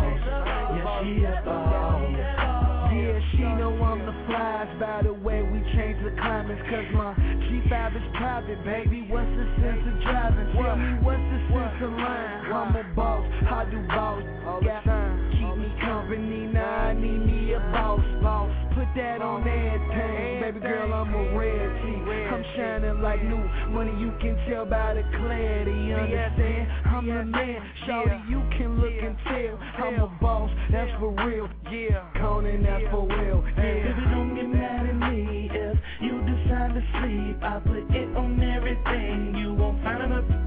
Yeah, 0.74 1.04
she 1.04 1.22
that 1.22 1.46
boss. 1.46 2.50
Yeah, 2.90 3.20
she 3.32 3.44
know 3.62 3.78
I'm 3.84 4.00
the 4.06 4.16
flies 4.26 4.70
by 4.80 5.02
the 5.04 5.14
way 5.14 5.44
we 5.44 5.60
change 5.78 6.02
the 6.04 6.12
climates. 6.18 6.62
Cause 6.70 6.90
my 6.94 7.14
G5 7.14 7.96
is 7.96 8.18
private, 8.18 8.66
baby. 8.66 9.06
What's 9.10 9.30
the 9.38 9.46
sense 9.62 9.86
of 9.86 10.02
driving? 10.02 10.50
Tell 10.58 10.76
me 10.76 10.98
what's 11.06 11.22
the 11.22 11.40
sense 11.54 11.84
of 11.84 11.92
lying? 11.94 12.39
I'm 12.60 12.76
a 12.76 12.84
boss, 12.94 13.26
I 13.50 13.66
do 13.72 13.80
boss. 13.88 14.22
All 14.46 14.60
yeah. 14.62 14.82
the 14.82 14.90
time. 14.90 15.32
Keep 15.32 15.44
All 15.48 15.56
me 15.56 15.72
company, 15.80 16.52
now 16.52 16.92
I 16.92 16.94
need 16.94 17.20
me 17.26 17.54
a 17.54 17.60
boss, 17.72 18.04
boss. 18.22 18.52
Put 18.76 18.88
that 18.98 19.22
on 19.22 19.48
everything, 19.48 20.42
baby 20.42 20.60
girl, 20.60 20.94
I'm 20.94 21.14
a 21.16 21.38
rarity. 21.38 21.96
I'm 22.28 22.44
shining 22.58 23.02
like 23.02 23.24
new 23.24 23.40
money, 23.72 23.96
you 23.98 24.12
can 24.20 24.36
tell 24.50 24.66
by 24.66 24.94
the 24.96 25.04
clarity. 25.04 25.94
Understand? 25.94 26.68
I'm 26.86 27.08
the 27.08 27.24
man, 27.24 27.62
shawty, 27.88 28.30
you 28.30 28.44
can 28.58 28.82
look 28.82 28.92
and 28.92 29.16
tell. 29.24 29.58
I'm 29.86 30.00
a 30.02 30.08
boss, 30.20 30.52
that's 30.70 30.92
for 31.00 31.16
real. 31.26 31.48
Yeah, 31.72 32.12
calling 32.20 32.64
that 32.64 32.92
for 32.92 33.08
real. 33.08 33.42
Yeah. 33.56 33.64
Baby, 33.64 34.02
don't 34.12 34.36
get 34.36 34.50
mad 34.50 34.86
at 34.86 34.96
me 34.96 35.50
if 35.54 35.78
you 36.02 36.20
decide 36.28 36.76
to 36.76 36.84
sleep. 37.00 37.42
I 37.42 37.60
put 37.64 37.96
it 37.96 38.18
on 38.18 38.44
everything, 38.44 39.36
you 39.38 39.54
won't 39.54 39.82
find 39.82 40.04
another 40.04 40.39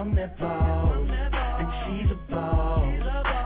from 0.00 0.14
that 0.14 0.38
boss. 0.38 0.96
And 1.60 1.68
she's 1.84 2.10
a 2.10 2.32
boss. 2.32 2.88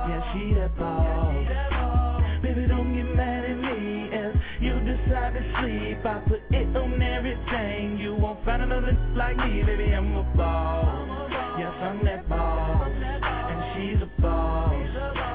Yeah, 0.07 0.23
she 0.33 0.55
that 0.55 0.79
boss. 0.79 2.43
Baby, 2.43 2.69
don't 2.69 2.95
get 2.95 3.17
mad 3.17 3.45
at 3.45 3.59
me 3.59 4.09
if 4.13 4.37
you 4.63 4.79
decide 4.87 5.35
to 5.35 5.43
sleep. 5.59 6.07
I 6.07 6.23
put 6.29 6.43
it 6.55 6.77
on 6.77 7.03
everything. 7.03 7.99
You 7.99 8.15
won't 8.15 8.45
find 8.45 8.63
another 8.63 8.97
like 9.17 9.37
me, 9.37 9.65
baby. 9.65 9.93
I'm 9.95 10.15
a 10.15 10.23
boss. 10.37 11.31
Yes, 11.59 11.75
I'm 11.83 12.05
that 12.05 12.29
boss. 12.29 12.89
And 12.89 13.61
she's 13.75 14.01
a 14.01 14.23
boss. 14.23 14.73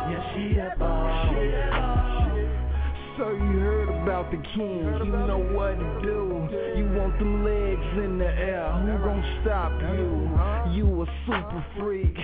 Yeah, 0.08 0.24
she 0.34 0.56
that 0.56 0.80
boss. 0.80 1.20
So 3.18 3.28
you 3.32 3.60
heard 3.60 3.89
about 4.20 4.32
the 4.32 4.38
king. 4.56 4.84
You 4.84 5.06
know 5.06 5.40
what 5.54 5.76
to 5.80 6.02
do. 6.02 6.48
You 6.78 6.90
want 6.98 7.18
them 7.20 7.44
legs 7.44 8.04
in 8.04 8.18
the 8.18 8.26
air. 8.26 8.72
Who 8.84 8.98
gon' 9.04 9.40
stop 9.42 9.72
you? 9.96 10.76
You 10.76 11.02
a 11.02 11.06
super 11.26 11.66
freak. 11.78 12.16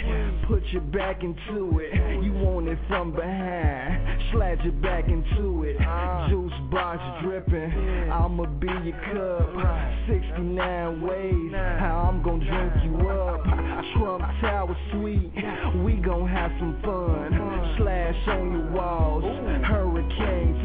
Put 0.48 0.64
your 0.72 0.82
back 0.82 1.24
into 1.24 1.80
it. 1.80 2.24
You 2.24 2.34
want 2.34 2.68
it 2.68 2.80
from 2.88 3.14
behind. 3.14 4.22
Slide 4.32 4.60
your 4.64 4.74
back 4.74 5.08
into 5.08 5.64
it. 5.64 5.78
Juice 6.30 6.54
box 6.72 7.02
dripping. 7.24 8.10
I'ma 8.12 8.46
be 8.46 8.68
your 8.68 9.00
cup. 9.14 10.08
69 10.08 11.02
ways 11.02 11.52
how 11.80 12.10
I'm 12.12 12.22
gon' 12.24 12.39
drink 12.39 12.74
you 12.84 13.10
up. 13.10 13.43
Trump 13.96 14.24
Tower 14.41 14.76
sweet. 14.91 15.32
We 15.84 15.93
gon' 15.93 16.28
have 16.28 16.52
some 16.60 16.80
fun. 16.84 17.76
Slash 17.78 18.28
on 18.28 18.52
your 18.52 18.72
walls. 18.72 19.24
Hurricane 19.66 20.64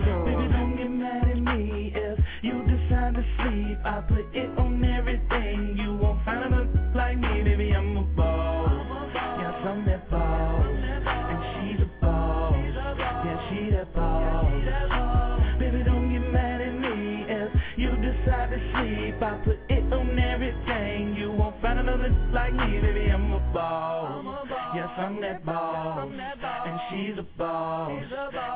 sleep. 3.42 3.78
I 3.84 4.00
put 4.02 4.26
it 4.34 4.58
on 4.58 4.84
everything. 4.84 5.76
You 5.78 5.94
won't 5.96 6.24
find 6.24 6.52
a 6.52 6.56
look 6.56 6.68
like 6.94 7.18
me, 7.18 7.42
baby. 7.42 7.72
I'm 7.72 7.96
a 7.96 8.02
ball. 8.02 9.10
Yeah, 9.14 9.62
from 9.62 9.84
that 9.86 10.10
ball. 10.10 10.62
And 10.62 11.40
she's 11.54 11.80
a 11.80 11.90
ball. 12.00 12.52
Yeah, 12.54 13.50
she 13.50 13.70
that 13.70 13.94
ball. 13.94 15.58
Baby, 15.58 15.82
don't 15.84 16.12
get 16.12 16.32
mad 16.32 16.60
at 16.60 16.74
me 16.78 17.24
if 17.28 17.50
you 17.76 17.90
decide 17.96 18.50
to 18.50 18.58
sleep. 18.74 19.22
I 19.22 19.40
put 19.44 19.58
it 19.68 19.92
on 19.92 20.18
everything. 20.18 21.16
You 21.16 21.32
won't 21.32 21.60
find 21.60 21.78
another 21.78 22.08
look 22.08 22.34
like 22.34 22.52
me, 22.54 22.80
baby. 22.80 23.10
I'm 23.10 23.32
a 23.32 23.40
ball. 23.52 24.46
Yes, 24.74 24.88
I'm 24.96 25.20
that 25.20 25.44
ball. 25.44 26.10
And 26.10 26.80
she's 26.90 27.18
a 27.18 27.26
ball. 27.38 28.00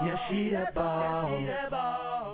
Yeah, 0.05 0.16
she 0.30 0.51
that 0.51 0.74
ball. 0.74 2.34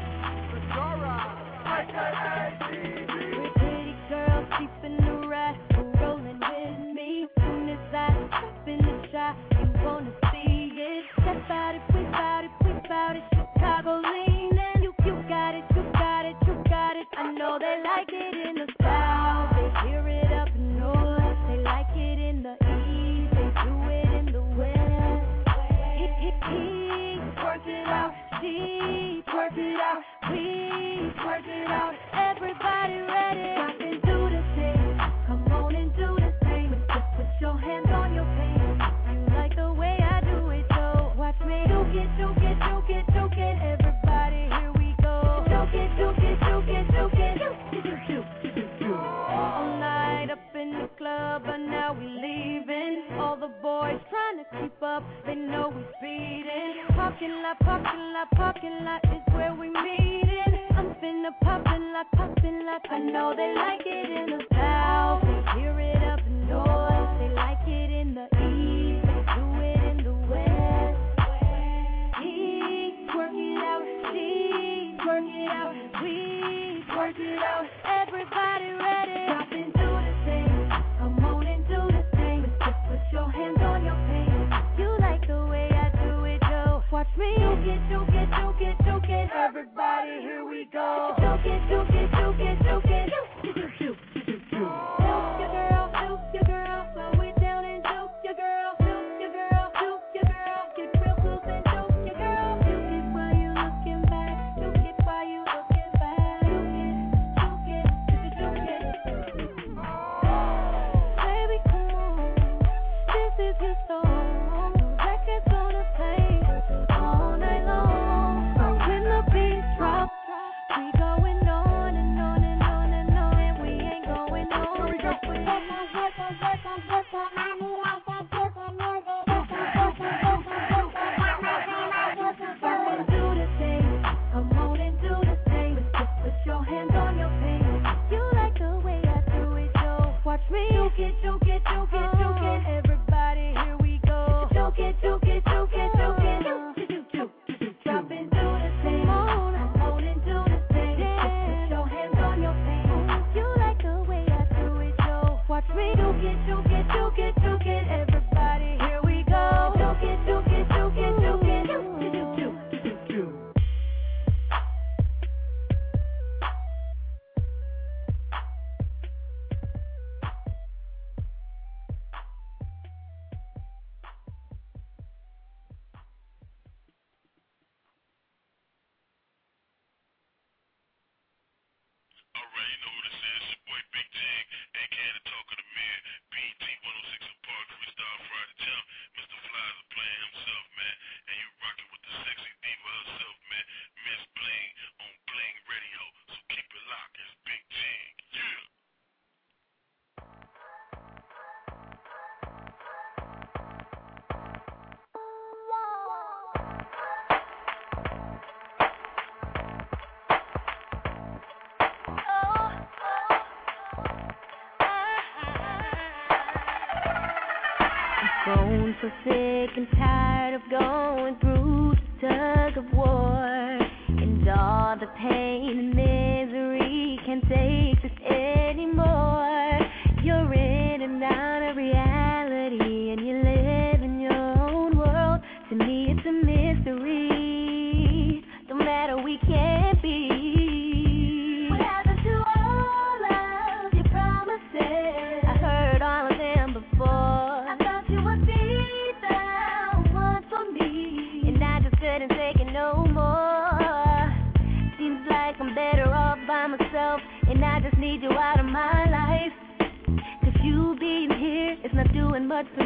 so 219.01 219.09
sick 219.23 219.71
and 219.77 219.87
tired 219.97 220.53
of 220.53 220.61
going 220.69 221.35
through 221.39 221.95
the 221.95 222.27
tug 222.27 222.77
of 222.77 222.93
war. 222.93 223.79
And 224.09 224.47
all 224.47 224.95
the 224.99 225.07
pain 225.17 225.79
and 225.79 225.89
misery 225.89 227.19
can 227.25 227.41
take 227.41 227.99
the 228.03 228.10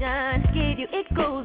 done. 0.00 0.42
Give 0.54 0.78
you 0.78 0.86
it 0.90 1.14
goes 1.14 1.44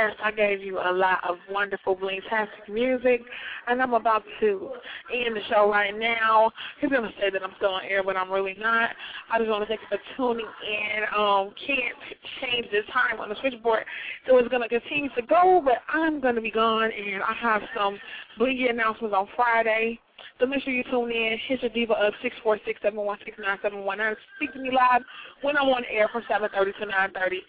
Yes, 0.00 0.16
I 0.24 0.30
gave 0.30 0.62
you 0.62 0.78
a 0.78 0.92
lot 0.92 1.18
of 1.28 1.36
wonderful, 1.50 1.94
fantastic 1.94 2.72
music, 2.72 3.20
and 3.66 3.82
I'm 3.82 3.92
about 3.92 4.22
to 4.40 4.70
end 5.12 5.36
the 5.36 5.42
show 5.50 5.70
right 5.70 5.92
now. 5.94 6.50
He's 6.80 6.88
going 6.88 7.02
to 7.02 7.12
say 7.20 7.28
that 7.28 7.42
I'm 7.42 7.52
still 7.58 7.72
on 7.72 7.82
air, 7.84 8.02
but 8.02 8.16
I'm 8.16 8.30
really 8.30 8.56
not. 8.58 8.90
I 9.30 9.38
just 9.38 9.50
want 9.50 9.62
to 9.62 9.68
thank 9.68 9.80
you 9.82 9.98
for 9.98 10.16
tuning 10.16 10.46
in. 10.46 11.02
Um, 11.14 11.52
can't 11.66 11.94
change 12.40 12.66
the 12.70 12.80
time 12.90 13.20
on 13.20 13.28
the 13.28 13.36
switchboard, 13.42 13.84
so 14.26 14.38
it's 14.38 14.48
going 14.48 14.62
to 14.62 14.68
continue 14.70 15.10
to 15.16 15.22
go, 15.22 15.60
but 15.62 15.82
I'm 15.92 16.18
going 16.18 16.36
to 16.36 16.40
be 16.40 16.50
gone, 16.50 16.90
and 16.90 17.22
I 17.22 17.34
have 17.34 17.60
some 17.76 17.98
Blingy 18.38 18.70
announcements 18.70 19.14
on 19.14 19.28
Friday. 19.36 20.00
So 20.38 20.46
make 20.46 20.62
sure 20.62 20.72
you 20.72 20.84
tune 20.84 21.10
in. 21.10 21.38
Hit 21.46 21.62
your 21.62 21.70
diva 21.70 21.94
up, 21.94 22.14
six 22.22 22.34
four 22.42 22.58
six 22.64 22.80
seven 22.82 23.00
one 23.00 23.18
six 23.24 23.36
nine 23.38 23.58
seven 23.62 23.84
one 23.84 23.98
nine. 23.98 24.16
Speak 24.36 24.52
to 24.54 24.58
me 24.58 24.70
live 24.70 25.02
when 25.42 25.56
I'm 25.56 25.68
on 25.68 25.84
air 25.90 26.08
from 26.12 26.22
730 26.28 26.72
to 26.78 26.86
930. 26.86 27.42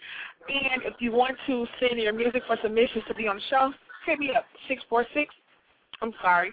And 0.48 0.82
if 0.84 0.94
you 1.00 1.12
want 1.12 1.36
to 1.46 1.66
send 1.80 2.00
your 2.00 2.12
music 2.12 2.42
for 2.46 2.56
submissions 2.62 3.04
to 3.08 3.14
be 3.14 3.28
on 3.28 3.36
the 3.36 3.42
show, 3.48 3.72
hit 4.06 4.18
me 4.18 4.30
up, 4.36 4.44
646, 4.68 5.34
I'm 6.00 6.12
sorry, 6.20 6.52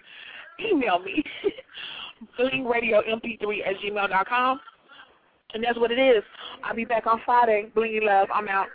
email 0.60 0.98
me, 0.98 1.24
blingradiomp3 2.38 3.66
at 3.66 3.76
gmail.com. 3.84 4.60
And 5.52 5.64
that's 5.64 5.78
what 5.78 5.90
it 5.90 5.98
is. 5.98 6.22
I'll 6.62 6.76
be 6.76 6.84
back 6.84 7.06
on 7.06 7.20
Friday. 7.24 7.70
Bling 7.74 8.00
love. 8.04 8.28
I'm 8.32 8.48
out. 8.48 8.68